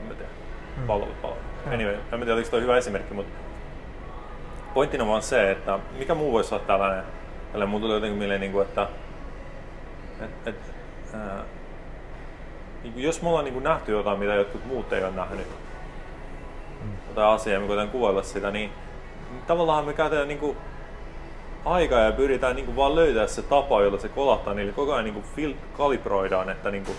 en 0.02 0.08
mä 0.08 0.14
tiedä, 0.14 0.30
hmm. 0.76 0.88
palvelut, 0.88 1.22
palvelut. 1.22 1.44
Anyway, 1.74 1.96
en 2.12 2.20
tiedä, 2.20 2.34
oliko 2.34 2.50
toi 2.50 2.62
hyvä 2.62 2.78
esimerkki, 2.78 3.14
mutta 3.14 3.34
pointtina 4.74 5.08
vaan 5.08 5.22
se, 5.22 5.52
että 5.52 5.80
mikä 5.98 6.16
muu 6.16 6.32
voisi 6.32 6.56
olla 6.56 6.64
tällainen, 6.66 7.04
tällainen 7.52 7.70
mun 7.70 7.82
tuli 7.82 7.94
jotenkin 7.94 8.18
mieleen, 8.18 8.42
niin 8.42 8.52
kuin, 8.52 8.68
että 8.68 8.88
et, 10.22 10.48
et, 10.48 10.56
ää, 11.14 11.44
niin 12.84 12.94
kuin 12.94 13.04
jos 13.04 13.22
me 13.22 13.30
ollaan 13.30 13.46
niin 13.46 13.54
kuin 13.54 13.64
nähty 13.64 13.92
jotain, 13.92 14.20
mitä 14.20 14.34
jotkut 14.34 14.66
muut 14.66 14.94
ei 14.94 15.04
ole 15.04 15.12
nähnyt, 15.12 15.48
mm. 16.84 16.92
jotain 17.10 17.28
asiaa, 17.28 17.62
me 17.62 17.68
koetaan 17.68 17.90
kuvailla 17.90 18.24
sitä, 18.24 18.52
niin, 18.52 18.72
niin 19.32 19.42
tavallaan 19.48 19.86
me 19.86 19.94
käytetään 19.94 20.28
niin 20.28 20.40
kuin 20.40 20.58
aikaa 21.66 22.00
ja 22.00 22.12
pyritään 22.12 22.56
niin 22.56 22.66
kuin 22.66 22.76
vaan 22.76 22.96
löytää 22.96 23.28
se 23.28 23.42
tapa, 23.42 23.82
jolla 23.82 23.98
se 23.98 24.10
kolahtaa 24.10 24.54
niille. 24.54 24.74
Koko 24.74 24.94
ajan 24.94 25.06
niin 25.06 25.14
kuin 25.14 25.26
fil- 25.38 25.78
kalibroidaan, 25.78 26.50
että 26.50 26.72
niin 26.72 26.86
kuin, 26.86 26.98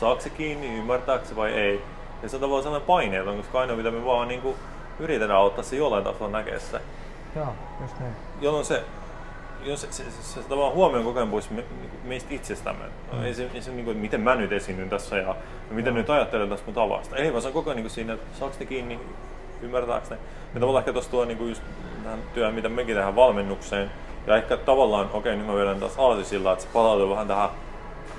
saako 0.00 0.20
se 0.20 0.30
kiinni, 0.30 0.78
ymmärtääkö 0.78 1.24
se 1.24 1.36
vai 1.36 1.52
ei. 1.52 1.82
Ja 2.26 2.30
se 2.30 2.36
on 2.36 2.40
tavallaan 2.40 2.62
sellainen 2.62 2.86
paineeton, 2.86 3.36
koska 3.36 3.60
ainoa 3.60 3.76
mitä 3.76 3.90
me 3.90 4.04
vaan 4.04 4.28
niin 4.28 4.40
kuin, 4.40 4.56
yritetään 4.98 5.38
auttaa 5.38 5.64
se 5.64 5.76
jollain 5.76 6.04
tasolla 6.04 6.38
näkee 6.38 6.60
se. 6.60 6.80
Joo, 7.36 7.46
just 7.80 8.00
niin. 8.00 8.12
Jolloin 8.40 8.64
se, 8.64 8.82
jos 9.64 9.80
se, 9.80 9.86
se, 9.90 10.04
se, 10.04 10.22
se, 10.22 10.40
tavallaan 10.48 10.74
huomioon 10.74 11.04
koko 11.04 11.18
ajan 11.18 11.30
pois 11.30 11.50
me, 11.50 11.64
niinku 11.80 11.96
meistä 12.04 12.34
itsestämme. 12.34 12.84
Mm. 13.12 13.24
Ei 13.24 13.34
se, 13.34 13.50
ei 13.54 13.62
se 13.62 13.70
niin 13.70 13.84
kuin, 13.84 13.96
miten 13.96 14.20
mä 14.20 14.34
nyt 14.34 14.52
esiinnyn 14.52 14.90
tässä 14.90 15.16
ja, 15.16 15.28
ja 15.28 15.36
miten 15.70 15.94
no. 15.94 15.98
nyt 15.98 16.10
ajattelen 16.10 16.48
tästä 16.48 16.66
mun 16.66 16.74
tavasta. 16.74 17.16
Ei 17.16 17.32
vaan 17.32 17.42
se 17.42 17.48
on 17.48 17.54
koko 17.54 17.70
ajan 17.70 17.76
niin 17.76 17.84
kuin 17.84 17.90
siinä, 17.90 18.12
että 18.12 18.38
saako 18.38 18.56
ne 18.60 18.66
kiinni, 18.66 19.00
ymmärtääkö 19.62 20.06
ne. 20.10 20.18
Ja 20.54 20.60
tavallaan 20.60 20.82
ehkä 20.82 20.92
tuossa 20.92 21.10
tuo 21.10 21.24
niin 21.24 21.38
kuin 21.38 21.48
just 21.48 21.62
tähän 22.04 22.18
työhön, 22.34 22.54
mitä 22.54 22.68
mekin 22.68 22.94
tehdään 22.94 23.16
valmennukseen. 23.16 23.90
Ja 24.26 24.36
ehkä 24.36 24.56
tavallaan, 24.56 25.06
okei, 25.06 25.18
okay, 25.18 25.36
nyt 25.36 25.46
mä 25.46 25.54
vedän 25.54 25.80
taas 25.80 26.28
sillä, 26.28 26.52
että 26.52 26.64
se 26.64 26.70
palautuu 26.72 27.10
vähän 27.10 27.28
tähän, 27.28 27.48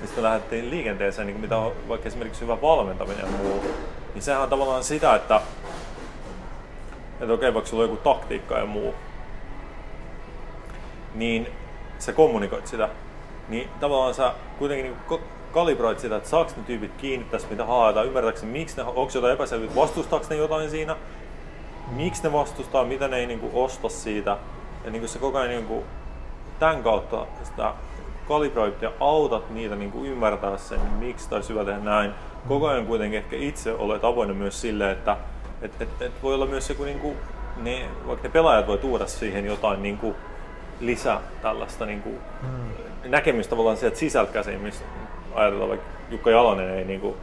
mistä 0.00 0.22
lähdettiin 0.22 0.70
liikenteeseen, 0.70 1.26
niin 1.26 1.34
kuin 1.34 1.42
mitä 1.42 1.56
on 1.56 1.72
vaikka 1.88 2.08
esimerkiksi 2.08 2.40
hyvä 2.40 2.62
valmentaminen 2.62 3.20
ja 3.20 3.30
muu. 3.30 3.62
Niin 4.18 4.24
sehän 4.24 4.42
on 4.42 4.48
tavallaan 4.48 4.84
sitä, 4.84 5.14
että 5.14 5.40
että 7.20 7.32
okei, 7.32 7.54
vaikka 7.54 7.70
sulla 7.70 7.82
on 7.82 7.90
joku 7.90 8.02
taktiikka 8.02 8.58
ja 8.58 8.66
muu, 8.66 8.94
niin 11.14 11.48
sä 11.98 12.12
kommunikoit 12.12 12.66
sitä, 12.66 12.88
niin 13.48 13.68
tavallaan 13.80 14.14
sä 14.14 14.34
kuitenkin 14.58 14.96
niin 15.08 15.20
kalibroit 15.52 15.98
sitä, 15.98 16.16
että 16.16 16.28
saako 16.28 16.50
ne 16.56 16.62
tyypit 16.62 16.92
kiinni 16.96 17.26
tässä, 17.30 17.48
mitä 17.50 17.64
haetaan, 17.64 18.06
ymmärtääkö 18.06 18.46
miksi 18.46 18.76
ne, 18.76 18.82
onko 18.82 19.10
jotain 19.14 19.34
epäselvyyttä, 19.34 19.80
vastustaako 19.80 20.26
ne 20.30 20.36
jotain 20.36 20.70
siinä, 20.70 20.96
miksi 21.90 22.22
ne 22.22 22.32
vastustaa, 22.32 22.84
mitä 22.84 23.08
ne 23.08 23.16
ei 23.16 23.26
niin 23.26 23.40
kuin, 23.40 23.52
osta 23.54 23.88
siitä, 23.88 24.38
ja 24.84 24.90
niin 24.90 25.00
kuin 25.00 25.08
se 25.08 25.18
koko 25.18 25.38
ajan 25.38 25.50
niin 25.50 25.66
kuin, 25.66 25.84
tämän 26.58 26.82
kautta 26.82 27.26
sitä 27.42 27.74
kalibroit 28.28 28.82
ja 28.82 28.92
autat 29.00 29.50
niitä 29.50 29.76
niin 29.76 29.92
kuin 29.92 30.10
ymmärtää 30.10 30.56
sen, 30.56 30.80
miksi 30.80 31.30
tai 31.30 31.40
hyvä 31.48 31.64
tehdä 31.64 31.80
näin. 31.80 32.14
Koko 32.48 32.68
ajan 32.68 32.86
kuitenkin 32.86 33.18
ehkä 33.18 33.36
itse 33.36 33.72
olet 33.72 34.04
avoinna 34.04 34.34
myös 34.34 34.60
sille, 34.60 34.90
että 34.90 35.16
et, 35.62 35.72
et, 35.80 36.02
et 36.02 36.12
voi 36.22 36.34
olla 36.34 36.46
myös 36.46 36.68
joku, 36.68 36.84
niin 36.84 37.00
kuin, 37.00 37.16
ne, 37.56 37.88
vaikka 38.06 38.28
ne 38.28 38.32
pelaajat 38.32 38.66
voi 38.66 38.78
tuoda 38.78 39.06
siihen 39.06 39.46
jotain 39.46 39.82
niin 39.82 39.98
kuin, 39.98 40.14
lisää 40.80 41.20
tällaista 41.42 41.86
niin 41.86 42.02
kuin, 42.02 42.18
hmm. 42.40 43.10
näkemystä 43.10 43.50
tavallaan 43.50 43.76
sieltä 43.76 43.98
sisältä 43.98 44.32
käsin, 44.32 44.60
missä 44.60 44.84
ajatellaan 45.34 45.68
vaikka 45.68 45.86
Jukka 46.10 46.30
Jalonen 46.30 46.70
ei 46.70 46.84
niin 46.84 47.00
kuin, 47.00 47.14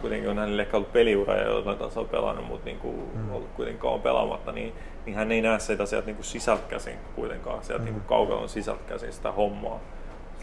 kuitenkin 0.00 0.30
on 0.30 0.38
hänelle 0.38 0.62
ehkä 0.62 0.76
ollut 0.76 0.92
peliura 0.92 1.36
ja 1.36 1.48
jotain 1.48 1.78
tasoa 1.78 2.04
pelannut, 2.04 2.46
mutta 2.46 2.64
niin 2.64 2.78
kuin, 2.78 2.96
hmm. 3.14 3.32
ollut 3.32 3.50
kuitenkaan 3.56 3.94
on 3.94 4.00
pelaamatta, 4.00 4.52
niin, 4.52 4.72
niin 5.06 5.16
hän 5.16 5.32
ei 5.32 5.42
näe 5.42 5.58
sitä 5.58 5.86
sieltä 5.86 6.06
niin 6.06 6.16
kuin 6.16 6.26
sisältä 6.26 6.62
käsin 6.68 6.94
kuitenkaan, 7.14 7.64
sieltä 7.64 7.84
hmm. 7.84 7.92
niin 7.92 8.04
kaukalon 8.06 8.48
sisältä 8.48 8.82
käsin 8.88 9.12
sitä 9.12 9.32
hommaa. 9.32 9.80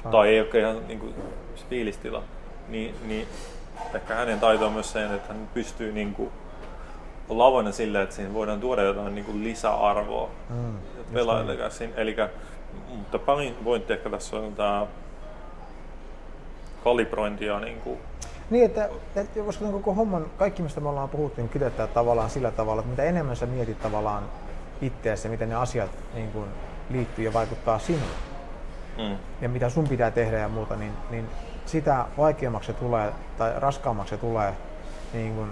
Ah. 0.06 0.12
Tai 0.12 0.30
ei 0.30 0.42
ole 0.42 0.60
ihan 0.60 0.88
niin 0.88 1.00
kuin, 1.00 1.16
fiilistila. 1.70 2.24
Niin, 2.68 2.96
niin 3.08 3.28
ehkä 3.94 4.16
hänen 4.16 4.40
taito 4.40 4.66
on 4.66 4.74
myös 4.74 4.92
se, 4.92 5.06
että 5.06 5.34
hän 5.34 5.50
pystyy 5.54 5.92
niin 5.92 6.14
kuin, 6.14 6.32
olla 7.30 7.46
avoinna 7.46 7.72
sille, 7.72 8.02
että 8.02 8.16
siihen 8.16 8.34
voidaan 8.34 8.60
tuoda 8.60 8.82
jotain 8.82 9.16
niin 9.16 9.26
kuin 9.26 9.44
lisäarvoa 9.44 10.30
mm, 10.50 10.78
pelaajille 11.14 11.58
käsin. 11.58 11.94
Eli, 11.98 12.16
mutta 12.90 13.20
pahin 13.20 13.56
pointti 13.64 13.94
ehkä 13.94 14.10
tässä 14.10 14.38
on 14.38 14.56
tämä 14.56 14.88
kalibrointi 16.84 17.46
ja 17.46 17.60
niin 17.60 17.82
kuin 17.82 18.00
niin, 18.50 18.66
että, 18.66 18.90
että 19.16 19.40
koska 19.40 19.66
koko 19.66 19.94
homman, 19.94 20.26
kaikki 20.38 20.62
mistä 20.62 20.82
me 20.82 20.90
ollaan 20.90 21.10
puhuttu, 21.10 21.42
niin 21.42 21.50
kiteyttää 21.50 21.88
tavallaan 21.88 22.30
sillä 22.30 22.52
tavalla, 22.52 22.80
että 22.80 22.90
mitä 22.90 23.04
enemmän 23.04 23.36
sä 23.36 23.46
mietit 23.46 23.82
tavallaan 23.82 24.24
itseäsi, 24.82 25.30
miten 25.30 25.50
ne 25.50 25.56
asiat 25.56 25.92
niin 26.14 26.32
kuin, 26.32 26.50
liittyy 26.90 27.26
ja 27.26 27.34
vaikuttaa 27.34 27.80
sinuun, 27.80 28.12
mm. 28.98 29.18
ja 29.42 29.50
mitä 29.50 29.70
sun 29.70 29.88
pitää 29.88 30.12
tehdä 30.12 30.38
ja 30.38 30.50
muuta, 30.50 30.76
niin, 30.76 30.94
niin 31.10 31.30
sitä 31.68 32.06
vaikeammaksi 32.18 32.68
se 32.68 32.74
tulee 32.74 33.14
tai 33.38 33.54
raskaammaksi 33.56 34.10
se 34.10 34.18
tulee 34.18 34.54
niin 35.14 35.36
kuin, 35.36 35.50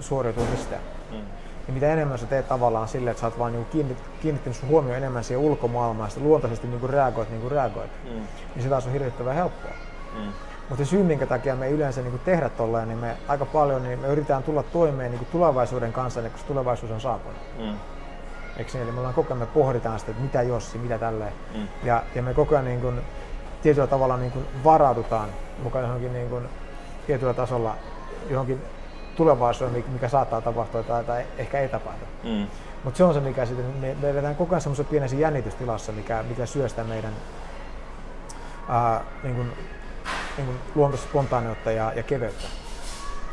suoriutua 0.00 0.44
mistään. 0.50 0.82
Mm. 1.10 1.18
Ja 1.66 1.74
mitä 1.74 1.92
enemmän 1.92 2.18
sä 2.18 2.26
teet 2.26 2.48
tavallaan 2.48 2.88
silleen, 2.88 3.10
että 3.10 3.20
sä 3.20 3.26
oot 3.26 3.38
vaan 3.38 3.52
niinku 3.52 3.70
kiinnit, 3.70 3.98
kiinnittänyt 4.22 4.56
sun 4.56 4.68
huomioon 4.68 4.96
enemmän 4.96 5.24
siihen 5.24 5.44
ulkomaailmaan 5.44 6.10
ja 6.16 6.22
luontaisesti 6.22 6.66
niinku 6.66 6.86
reagoit 6.86 7.30
niin 7.30 7.40
kuin 7.40 7.50
reagoit, 7.50 7.90
mm. 8.04 8.10
niin 8.54 8.62
se 8.62 8.68
taas 8.68 8.86
on 8.86 8.92
hirvittävän 8.92 9.34
helppoa. 9.34 9.72
Mm. 10.14 10.32
Mutta 10.68 10.84
syy, 10.84 11.02
minkä 11.02 11.26
takia 11.26 11.56
me 11.56 11.70
yleensä 11.70 12.02
niin 12.02 12.20
tehdä 12.24 12.48
tolleen, 12.48 12.88
niin 12.88 12.98
me 12.98 13.16
aika 13.28 13.46
paljon 13.46 13.82
niin 13.82 13.98
me 13.98 14.08
yritetään 14.08 14.42
tulla 14.42 14.62
toimeen 14.62 15.10
niin 15.10 15.26
tulevaisuuden 15.32 15.92
kanssa, 15.92 16.20
niin 16.20 16.32
kun 16.32 16.40
tulevaisuus 16.46 16.92
on 16.92 17.00
saapunut. 17.00 17.38
Mm. 17.58 17.74
Eikö 18.56 18.70
niin? 18.72 18.82
Eli 18.82 18.92
me 18.92 18.98
ollaan 18.98 19.14
koko 19.14 19.28
ajan, 19.28 19.38
me 19.38 19.46
pohditaan 19.46 19.98
sitä, 19.98 20.10
että 20.10 20.22
mitä 20.22 20.42
jossi, 20.42 20.78
mitä 20.78 20.98
tälleen. 20.98 21.32
Mm. 21.54 21.68
Ja, 21.84 22.02
ja 22.14 22.22
me 22.22 22.34
koko 22.34 22.54
ajan 22.54 22.64
niin 22.64 22.80
kuin, 22.80 23.00
tietyllä 23.62 23.86
tavalla 23.86 24.16
niin 24.16 24.32
kuin 24.32 24.46
varaudutaan 24.64 25.28
mukaan 25.62 25.84
johonkin 25.84 26.12
niin 26.12 26.28
kuin, 26.28 26.48
tietyllä 27.06 27.34
tasolla 27.34 27.76
johonkin 28.30 28.62
tulevaisuuden, 29.16 29.84
mikä 29.92 30.08
saattaa 30.08 30.40
tapahtua 30.40 30.82
tai, 30.82 31.04
tai 31.04 31.26
ehkä 31.38 31.60
ei 31.60 31.68
tapahdu. 31.68 32.04
Mm. 32.24 32.46
Mutta 32.84 32.98
se 32.98 33.04
on 33.04 33.14
se, 33.14 33.20
mikä 33.20 33.46
sitten, 33.46 33.66
me, 33.66 33.96
me 34.02 34.10
eletään 34.10 34.36
koko 34.36 34.54
ajan 34.54 34.60
semmoisessa 34.60 34.90
pienessä 34.90 35.16
jännitystilassa, 35.16 35.92
mikä, 35.92 36.24
mikä 36.28 36.46
syö 36.46 36.68
sitä 36.68 36.84
meidän 36.84 37.12
ää, 38.68 39.00
niin 39.22 39.34
kuin, 39.34 39.52
niin 40.36 40.46
kuin 40.46 40.58
luontoista 40.74 41.08
spontaaniutta 41.08 41.72
ja, 41.72 41.92
ja 41.96 42.02
keveyttä. 42.02 42.48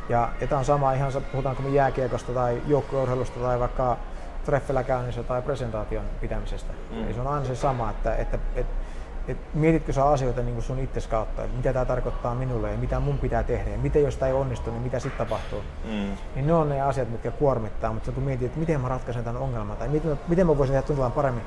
Ja, 0.10 0.30
ja 0.42 0.48
tämä 0.48 0.60
on 0.60 0.66
sama 0.66 0.94
ihan, 0.94 1.12
puhutaanko 1.32 1.63
me 1.63 1.70
jääkiekosta 1.70 2.34
tai 2.34 2.62
joukkueurheilusta 2.68 3.40
tai 3.40 3.60
vaikka 3.60 3.98
treffellä 4.46 4.84
käynnissä 4.84 5.24
tai 5.24 5.42
presentaation 5.42 6.06
pitämisestä. 6.22 6.74
Mm. 6.92 7.06
Eli 7.06 7.13
se 7.13 7.22
on 7.22 7.28
aina 7.28 7.46
se 7.46 7.56
sama, 7.56 7.90
että, 7.90 8.16
että, 8.16 8.40
että 8.56 8.87
et 9.28 9.38
mietitkö 9.54 9.94
sä 9.94 10.06
asioita 10.06 10.42
niin 10.42 10.62
sun 10.62 10.80
itses 10.80 11.08
kautta, 11.08 11.44
että 11.44 11.58
mitä 11.58 11.74
tämä 11.74 11.86
tarkoittaa 11.86 12.36
minulle 12.36 12.72
ja 12.72 12.78
mitä 12.78 13.00
mun 13.00 13.18
pitää 13.18 13.44
tehdä 13.44 13.70
ja 13.70 13.78
miten 13.78 14.04
jos 14.04 14.18
tämä 14.18 14.28
ei 14.28 14.34
onnistu, 14.34 14.72
niin 14.72 14.82
mitä 14.82 15.00
sitten 15.00 15.28
tapahtuu. 15.28 15.62
Mm. 15.86 16.18
Niin 16.36 16.48
ne 16.48 16.54
on 16.54 16.70
ne 16.70 16.82
asiat, 16.82 17.10
mitkä 17.10 17.32
kuormittaa, 17.32 17.94
mutta 17.94 18.12
kun 18.12 18.24
mietit, 18.24 18.46
että 18.46 18.60
miten 18.60 18.82
mä 18.82 18.88
ratkaisen 18.88 19.24
tämän 19.24 19.42
ongelman 19.42 19.78
tai 19.78 19.88
miten, 19.88 20.20
miten 20.28 20.48
mä 20.48 20.58
voisin 20.58 20.74
tehdä 20.74 20.88
tuntumaan 20.88 21.12
paremmin, 21.12 21.44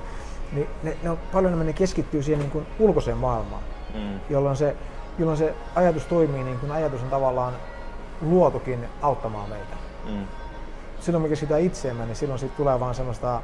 niin 0.52 0.68
ne, 0.82 0.96
ne 1.02 1.10
on, 1.10 1.18
paljon 1.32 1.46
enemmän 1.46 1.66
ne 1.66 1.72
keskittyy 1.72 2.22
siihen 2.22 2.40
niin 2.40 2.50
kuin 2.50 2.66
ulkoiseen 2.78 3.16
maailmaan, 3.16 3.62
mm. 3.94 4.20
jolloin, 4.30 4.56
se, 4.56 4.76
jolloin 5.18 5.38
se 5.38 5.54
ajatus 5.74 6.06
toimii 6.06 6.44
niin 6.44 6.58
kuin 6.58 6.72
ajatus 6.72 7.02
on 7.02 7.10
tavallaan 7.10 7.54
luotukin 8.20 8.86
auttamaan 9.02 9.48
meitä. 9.48 9.76
Mm. 10.08 10.26
Silloin 11.00 11.22
me 11.22 11.28
keskitytään 11.28 11.60
itseemme, 11.60 12.06
niin 12.06 12.16
silloin 12.16 12.38
siitä 12.38 12.56
tulee 12.56 12.80
vaan 12.80 12.94
semmoista 12.94 13.42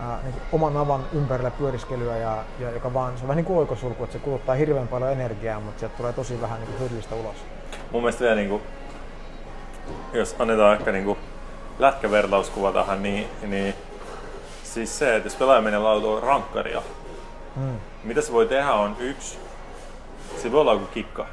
ää, 0.00 0.18
niin 0.22 0.34
oman 0.52 0.74
navan 0.74 1.04
ympärillä 1.12 1.50
pyöriskelyä, 1.50 2.16
ja, 2.16 2.44
ja 2.58 2.70
joka 2.70 2.94
vaan, 2.94 3.18
se 3.18 3.24
on 3.24 3.28
vähän 3.28 3.36
niin 3.36 3.44
kuin 3.44 3.58
oikosulku, 3.58 4.04
että 4.04 4.12
se 4.12 4.18
kuluttaa 4.18 4.54
hirveän 4.54 4.88
paljon 4.88 5.12
energiaa, 5.12 5.60
mutta 5.60 5.78
sieltä 5.78 5.96
tulee 5.96 6.12
tosi 6.12 6.40
vähän 6.40 6.60
niin 6.60 6.78
hyödyllistä 6.78 7.14
ulos. 7.14 7.36
Mun 7.92 8.02
mielestä 8.02 8.24
vielä, 8.24 8.36
niin 8.36 8.48
kuin, 8.48 8.62
jos 10.12 10.36
annetaan 10.38 10.76
ehkä 10.76 10.92
niin 10.92 11.04
kuin 11.04 11.18
lätkävertauskuva 11.78 12.72
tähän, 12.72 13.02
niin, 13.02 13.26
niin 13.46 13.74
siis 14.62 14.98
se, 14.98 15.16
että 15.16 15.26
jos 15.26 15.36
pelaaja 15.36 15.62
menee 15.62 15.78
lautoon 15.78 16.22
rankkaria, 16.22 16.82
Mm. 17.56 17.80
Mitä 18.04 18.20
se 18.20 18.32
voi 18.32 18.46
tehdä 18.46 18.72
on 18.72 18.96
yksi, 18.98 19.38
se 20.42 20.52
voi 20.52 20.60
olla 20.60 20.72
joku 20.72 20.86
kikka, 20.86 21.26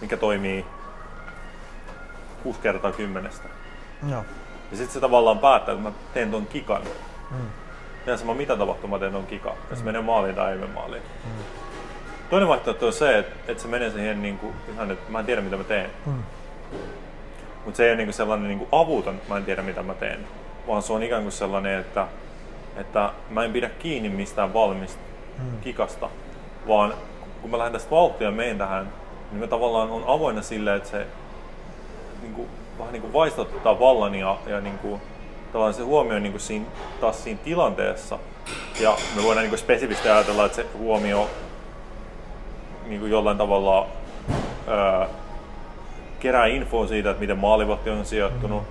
mikä 0.00 0.16
toimii 0.16 0.66
6 2.42 2.60
kertaa 2.60 2.92
kymmenestä. 2.92 3.48
Joo. 4.10 4.24
Ja 4.70 4.76
sitten 4.76 4.94
se 4.94 5.00
tavallaan 5.00 5.38
päättää, 5.38 5.72
että 5.72 5.88
mä 5.88 5.92
teen 6.14 6.30
ton 6.30 6.46
kikan. 6.46 6.82
Mm. 7.30 7.36
Ja 8.08 8.16
sama 8.16 8.34
mitä 8.34 8.56
tapahtuu, 8.56 8.90
mä 8.90 8.98
teen 8.98 9.12
ton 9.12 9.26
kikan. 9.26 9.52
Mm. 9.52 9.70
Jos 9.70 9.84
menee 9.84 10.02
maaliin 10.02 10.34
tai 10.34 10.52
ei 10.52 10.58
mene 10.58 10.72
maaliin. 10.72 11.02
Mm. 11.24 11.30
Toinen 12.30 12.48
vaihtoehto 12.48 12.86
on 12.86 12.92
se, 12.92 13.18
että, 13.18 13.36
että 13.48 13.62
se 13.62 13.68
menee 13.68 13.90
siihen 13.90 14.22
niin 14.22 14.38
kuin, 14.38 14.54
ihan, 14.74 14.90
että 14.90 15.12
mä 15.12 15.20
en 15.20 15.26
tiedä 15.26 15.40
mitä 15.40 15.56
mä 15.56 15.64
teen. 15.64 15.90
Mm. 16.06 16.22
Mutta 17.64 17.76
se 17.76 17.84
ei 17.84 17.90
ole 17.90 17.96
niin 17.96 18.06
kuin 18.06 18.14
sellainen 18.14 18.48
niin 18.48 18.58
kuin 18.58 18.68
avuton, 18.72 19.14
että 19.14 19.28
mä 19.28 19.36
en 19.36 19.44
tiedä 19.44 19.62
mitä 19.62 19.82
mä 19.82 19.94
teen. 19.94 20.26
Vaan 20.66 20.82
se 20.82 20.92
on 20.92 21.02
ikään 21.02 21.22
kuin 21.22 21.32
sellainen, 21.32 21.78
että, 21.78 22.06
että 22.76 23.12
mä 23.30 23.44
en 23.44 23.52
pidä 23.52 23.68
kiinni 23.68 24.08
mistään 24.08 24.54
valmista 24.54 25.00
mm. 25.38 25.60
kikasta. 25.60 26.10
Vaan 26.68 26.94
kun 27.42 27.50
mä 27.50 27.58
lähden 27.58 27.72
tästä 27.72 27.90
vauhtia 27.90 28.30
meen 28.30 28.58
tähän, 28.58 28.92
niin 29.30 29.40
mä 29.40 29.46
tavallaan 29.46 29.90
on 29.90 30.04
avoinna 30.06 30.42
sille, 30.42 30.74
että 30.76 30.88
se 30.88 31.06
niin 32.22 32.34
kuin, 32.34 32.48
vähän 32.78 32.92
niin 32.92 33.02
kuin 33.02 33.12
vallan 33.80 34.14
ja, 34.14 34.36
ja 34.46 34.60
niin 34.60 34.78
kuin, 34.78 35.00
tavallaan 35.52 35.74
se 35.74 35.82
huomio 35.82 36.18
niin 36.18 36.32
kuin 36.32 36.42
siinä, 36.42 36.66
taas 37.00 37.24
siinä 37.24 37.40
tilanteessa. 37.44 38.18
Ja 38.80 38.96
me 39.16 39.22
voidaan 39.22 39.42
niin 39.42 39.50
kuin 39.50 39.58
spesifisti 39.58 40.08
ajatella, 40.08 40.44
että 40.44 40.56
se 40.56 40.66
huomio 40.78 41.30
niin 42.86 43.00
kuin 43.00 43.12
jollain 43.12 43.38
tavalla 43.38 43.86
ää, 44.68 45.08
kerää 46.20 46.46
infoa 46.46 46.86
siitä, 46.86 47.10
että 47.10 47.20
miten 47.20 47.38
maalivahti 47.38 47.90
on 47.90 48.06
sijoittunut, 48.06 48.62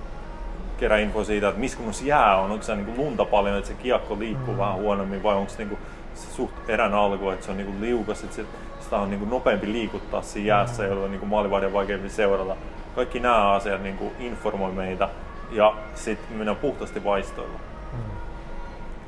kerää 0.78 0.98
infoa 0.98 1.24
siitä, 1.24 1.48
että 1.48 1.60
missä 1.60 1.78
kunnossa 1.78 2.04
jää 2.04 2.36
on, 2.36 2.50
onko 2.50 2.64
se 2.64 2.74
niin 2.74 2.86
kuin 2.86 2.98
lunta 2.98 3.24
paljon, 3.24 3.56
että 3.56 3.68
se 3.68 3.74
kiekko 3.74 4.18
liikkuu 4.18 4.54
mm. 4.54 4.58
vähän 4.58 4.74
huonommin 4.74 5.22
vai 5.22 5.34
onko 5.34 5.50
se, 5.50 5.58
niin 5.58 5.68
kuin, 5.68 5.78
se 6.14 6.30
suht 6.30 6.70
erän 6.70 6.94
alku, 6.94 7.30
että 7.30 7.44
se 7.44 7.50
on 7.50 7.56
niin 7.56 7.66
kuin 7.66 7.80
liukas, 7.80 8.24
että 8.24 8.36
se, 8.36 8.44
sitä 8.80 8.96
on 8.96 9.10
niin 9.10 9.18
kuin 9.18 9.30
nopeampi 9.30 9.72
liikuttaa 9.72 10.22
siinä 10.22 10.48
jäässä, 10.48 10.82
mm. 10.82 10.88
jolloin 10.88 11.12
niin 11.12 11.26
maalivahdin 11.26 11.72
vaikeampi 11.72 12.08
seurata. 12.08 12.56
Kaikki 12.94 13.20
nämä 13.20 13.52
asiat 13.52 13.82
niin 13.82 13.96
kuin 13.96 14.12
informoi 14.18 14.72
meitä 14.72 15.08
ja 15.50 15.74
sitten 15.94 16.36
mennään 16.36 16.56
puhtaasti 16.56 17.04
vaistoilla. 17.04 17.58
Mm. 17.92 17.98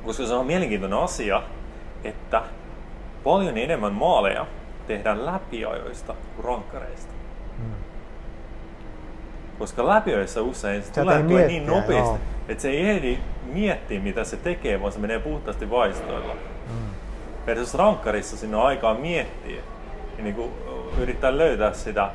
Koska 0.05 0.27
se 0.27 0.35
on 0.35 0.47
mielenkiintoinen 0.47 0.99
asia, 0.99 1.43
että 2.05 2.43
paljon 3.25 3.59
enemmän 3.59 3.93
maaleja 3.93 4.47
tehdään 4.87 5.27
läpiajoista 5.27 6.15
kuin 6.37 6.45
rankkareista. 6.45 7.13
Hmm. 7.59 7.75
Koska 9.59 9.87
läpiajoissa 9.87 10.43
usein 10.43 10.83
se 10.83 10.93
tulee 10.93 11.23
niin 11.23 11.67
nopeasti, 11.67 11.95
joo. 11.95 12.19
että 12.49 12.63
se 12.63 12.71
ei 12.71 12.91
ehdi 12.91 13.19
miettiä, 13.45 14.01
mitä 14.01 14.25
se 14.25 14.37
tekee, 14.37 14.81
vaan 14.81 14.93
se 14.93 14.99
menee 14.99 15.19
puhtaasti 15.19 15.71
vaistoilla. 15.71 16.33
Hmm. 16.69 16.91
Versus 17.47 17.75
rankkarissa 17.75 18.37
sinne 18.37 18.57
on 18.57 18.67
aikaa 18.67 18.95
miettiä 18.95 19.63
ja 20.19 20.25
niin 20.25 20.35
kuin 20.35 20.51
yrittää 20.99 21.39
löytää 21.39 21.73
sitä 21.73 22.11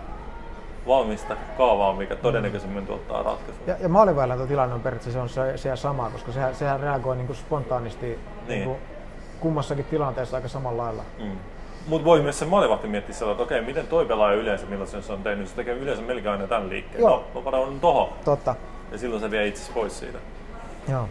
valmista 0.88 1.36
kaavaa, 1.58 1.93
mikä 1.93 2.15
todennäköisemmin 2.15 2.88
tuottaa 2.88 3.24
ratkaisua. 3.24 3.63
Ja, 3.67 3.76
ja 3.80 3.89
maalivailla 3.89 4.48
tilanne 4.48 4.76
on 4.76 4.82
periaatteessa 4.82 5.21
on 5.21 5.30
se, 5.30 5.58
se 5.58 5.76
sama, 5.76 6.10
koska 6.10 6.32
sehän, 6.32 6.56
sehän 6.56 6.80
reagoi 6.80 7.15
niin 7.15 7.28
kuin 7.28 7.38
spontaanisti 7.38 8.06
niin. 8.06 8.19
Niin 8.48 8.63
kuin 8.63 8.78
kummassakin 9.39 9.86
tilanteessa 9.86 10.38
aika 10.38 10.48
samalla 10.48 10.84
lailla. 10.84 11.04
Mm. 11.19 11.38
Mutta 11.88 12.06
voi 12.06 12.21
myös 12.21 12.39
se 12.39 12.45
maalivahti 12.45 12.88
miettiä 12.88 13.15
sillä, 13.15 13.32
että 13.32 13.43
okei, 13.43 13.62
miten 13.62 13.88
toi 13.88 14.06
pelaaja 14.06 14.36
yleensä, 14.36 14.65
millaisen 14.65 15.04
se 15.04 15.13
on 15.13 15.24
tehnyt, 15.24 15.48
se 15.48 15.56
tekee 15.56 15.74
yleensä 15.74 16.04
melkein 16.04 16.32
aina 16.32 16.48
tämän 16.48 16.69
liikkeen. 16.69 17.02
Joo. 17.02 17.10
No, 17.10 17.39
mä 17.39 17.43
paran 17.43 17.80
tohon. 17.80 18.10
Totta. 18.26 18.56
Ja 18.91 18.98
silloin 18.98 19.21
se 19.21 19.32
vie 19.32 19.48
itse 19.48 19.74
pois 19.74 20.00
siitä. 20.00 20.17
Joo. 20.89 21.10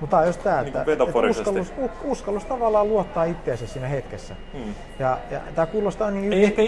Mutta 0.00 0.18
on 0.18 0.26
just 0.26 0.42
tämä, 0.42 0.62
niin 0.62 0.76
että, 0.76 0.92
että 0.92 1.04
uskallus, 1.04 1.72
uskallus 2.04 2.44
tavallaan 2.44 2.88
luottaa 2.88 3.24
itseensä 3.24 3.66
siinä 3.66 3.88
hetkessä. 3.88 4.34
Hmm. 4.52 4.74
Ja, 4.98 5.18
ja 5.30 5.40
tämä 5.54 5.66
kuulostaa 5.66 6.10
niin... 6.10 6.32
Ei 6.32 6.44
ehkä, 6.44 6.62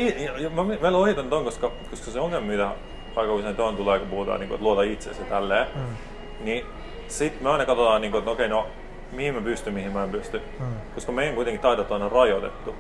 mä 0.55 0.69
vielä 0.69 0.99
ohitan 0.99 1.31
ton, 1.31 1.45
koska, 1.45 1.71
koska 1.91 2.11
se 2.11 2.21
ongelma, 2.21 2.47
mitä 2.47 2.71
aika 3.17 3.33
usein 3.33 3.57
tuon 3.57 3.77
tulee, 3.77 3.99
kun 3.99 4.09
puhutaan, 4.09 4.41
niin 4.41 4.49
kuin, 4.49 4.57
että 4.57 4.64
luota 4.64 4.83
itseensä 4.83 5.23
tälleen, 5.23 5.67
hmm. 5.75 5.97
niin 6.41 6.67
sitten 7.09 7.43
me 7.43 7.51
aina 7.51 7.67
katsotaan, 7.67 8.01
niin 8.01 8.11
kuin, 8.11 8.19
että 8.19 8.31
okei, 8.31 8.49
no 8.49 8.67
mihin 9.12 9.35
mä 9.35 9.41
pystyn, 9.41 9.75
mihin 9.75 9.93
mä 9.93 10.05
en 10.05 10.11
pysty. 10.11 10.43
Hmm. 10.59 10.67
Koska 10.95 11.12
meidän 11.12 11.35
kuitenkin 11.35 11.61
taidot 11.61 11.91
on 11.91 12.03
aina 12.03 12.14
rajoitettu 12.14 12.75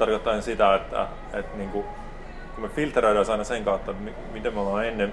tarkoittaa 0.00 0.40
sitä, 0.40 0.74
että, 0.74 1.06
että 1.32 1.56
niin 1.56 1.70
kuin, 1.70 1.84
kun 2.54 2.64
me 2.64 2.68
filteröidään 2.68 3.30
aina 3.30 3.44
sen 3.44 3.64
kautta, 3.64 3.90
että 3.90 4.12
miten 4.32 4.54
me 4.54 4.60
ollaan 4.60 4.86
ennen, 4.86 5.12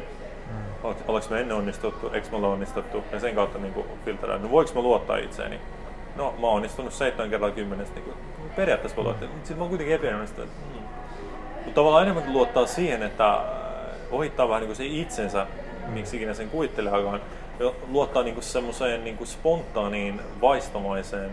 ollaanko 0.84 1.30
me 1.30 1.42
ennen 1.42 1.58
onnistuttu, 1.58 2.10
eikö 2.14 2.28
me 2.32 2.48
onnistuttu, 2.48 3.04
ja 3.12 3.20
sen 3.20 3.36
kautta 3.36 3.60
niin 3.60 3.86
filteröidään, 4.06 4.44
no 4.44 4.52
voiko 4.52 4.72
mä 4.76 4.82
luottaa 4.82 5.18
itseeni? 5.18 5.60
No 6.16 6.34
mä 6.42 6.48
oon 6.48 6.56
onnistunut 6.56 6.94
7 6.94 7.30
kertaa 7.30 7.52
10, 7.52 7.88
niin 7.96 8.04
kuin, 8.04 8.18
periaatteessa 8.56 8.96
voi 8.96 9.04
luottaa, 9.04 9.28
mutta 9.28 9.48
sitten 9.48 9.58
mä 9.58 9.64
oon 9.64 9.70
kuitenkin 9.70 9.96
epäonnistunut. 9.96 10.50
Mm. 10.50 10.82
Mutta 11.56 11.72
tavallaan 11.76 12.04
enemmän 12.04 12.24
kuin 12.24 12.34
luottaa 12.34 12.66
siihen, 12.66 13.04
että 13.04 13.34
äh, 13.34 13.42
ohittaa 14.12 14.50
vähän 14.50 14.62
niin 14.62 14.68
kuin 14.68 14.76
se 14.76 14.86
itsensä, 14.86 15.48
miksi 15.88 16.16
ikinä 16.16 16.34
sen 16.34 16.50
kuvitteleekaan, 16.50 17.22
luottaa 17.88 18.24
niin 18.24 18.44
semmoiseen 18.44 19.04
niin 19.04 19.18
kuin 19.18 19.28
spontaaniin, 19.28 20.22
vaistomaiseen 20.42 21.32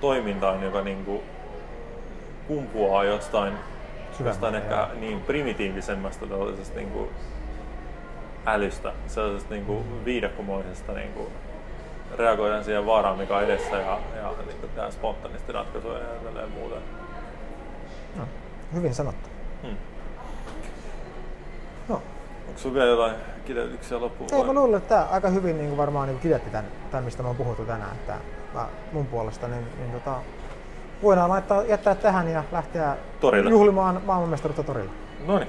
toimintaan, 0.00 0.62
joka 0.62 0.82
niin 0.82 1.04
kuin 1.04 1.22
kumpuaa 2.48 3.04
jostain, 3.04 3.54
jostain 4.24 4.54
ehkä 4.54 4.88
niin 5.00 5.20
primitiivisemmasta 5.20 6.26
tällaisesta 6.26 6.76
niin 6.76 6.90
kuin 6.90 7.10
älystä, 8.46 8.92
sellaisesta 9.06 9.54
niin 9.54 9.66
kuin 9.66 10.04
viidakkomoisesta 10.04 10.92
niin 10.92 11.12
kuin 11.12 11.28
reagoidaan 12.18 12.64
siihen 12.64 12.86
vaaraan, 12.86 13.18
mikä 13.18 13.36
on 13.36 13.44
edessä 13.44 13.76
ja, 13.76 13.98
ja 14.16 14.32
niin 14.46 14.60
kuin 14.60 14.70
tehdään 14.70 14.92
spontaanisti 14.92 15.52
ratkaisuja 15.52 15.98
ja 15.98 16.20
tälleen 16.24 16.50
muuta. 16.50 16.74
No, 18.16 18.22
hyvin 18.74 18.94
sanottu. 18.94 19.28
Hmm. 19.62 19.76
No. 21.88 22.02
Onko 22.48 22.58
sinulla 22.60 22.78
vielä 22.78 22.90
jotain 22.90 23.14
kiteytyksiä 23.44 24.00
loppuun? 24.00 24.34
Ei, 24.34 24.44
mä 24.44 24.52
luulen, 24.52 24.78
että 24.78 24.88
tämä 24.88 25.06
aika 25.10 25.28
hyvin 25.28 25.58
niin 25.58 25.68
kuin 25.68 25.78
varmaan 25.78 26.08
niin 26.08 26.18
kiteytti 26.18 26.50
tämän, 26.50 26.66
tämän, 26.90 27.04
mistä 27.04 27.22
me 27.22 27.28
on 27.28 27.36
puhuttu 27.36 27.64
tänään. 27.64 27.92
Että 27.92 28.14
mä, 28.54 28.66
mun 28.92 29.06
puolesta 29.06 29.48
niin, 29.48 29.66
niin 29.78 29.92
tota, 29.92 30.16
voidaan 31.02 31.30
laittaa, 31.30 31.62
jättää 31.62 31.94
tähän 31.94 32.28
ja 32.28 32.44
lähteä 32.52 32.96
torille. 33.20 33.50
juhlimaan 33.50 34.02
maailmanmestaruutta 34.06 34.62
torilla. 34.62 34.92
No 35.26 35.38
niin. 35.38 35.48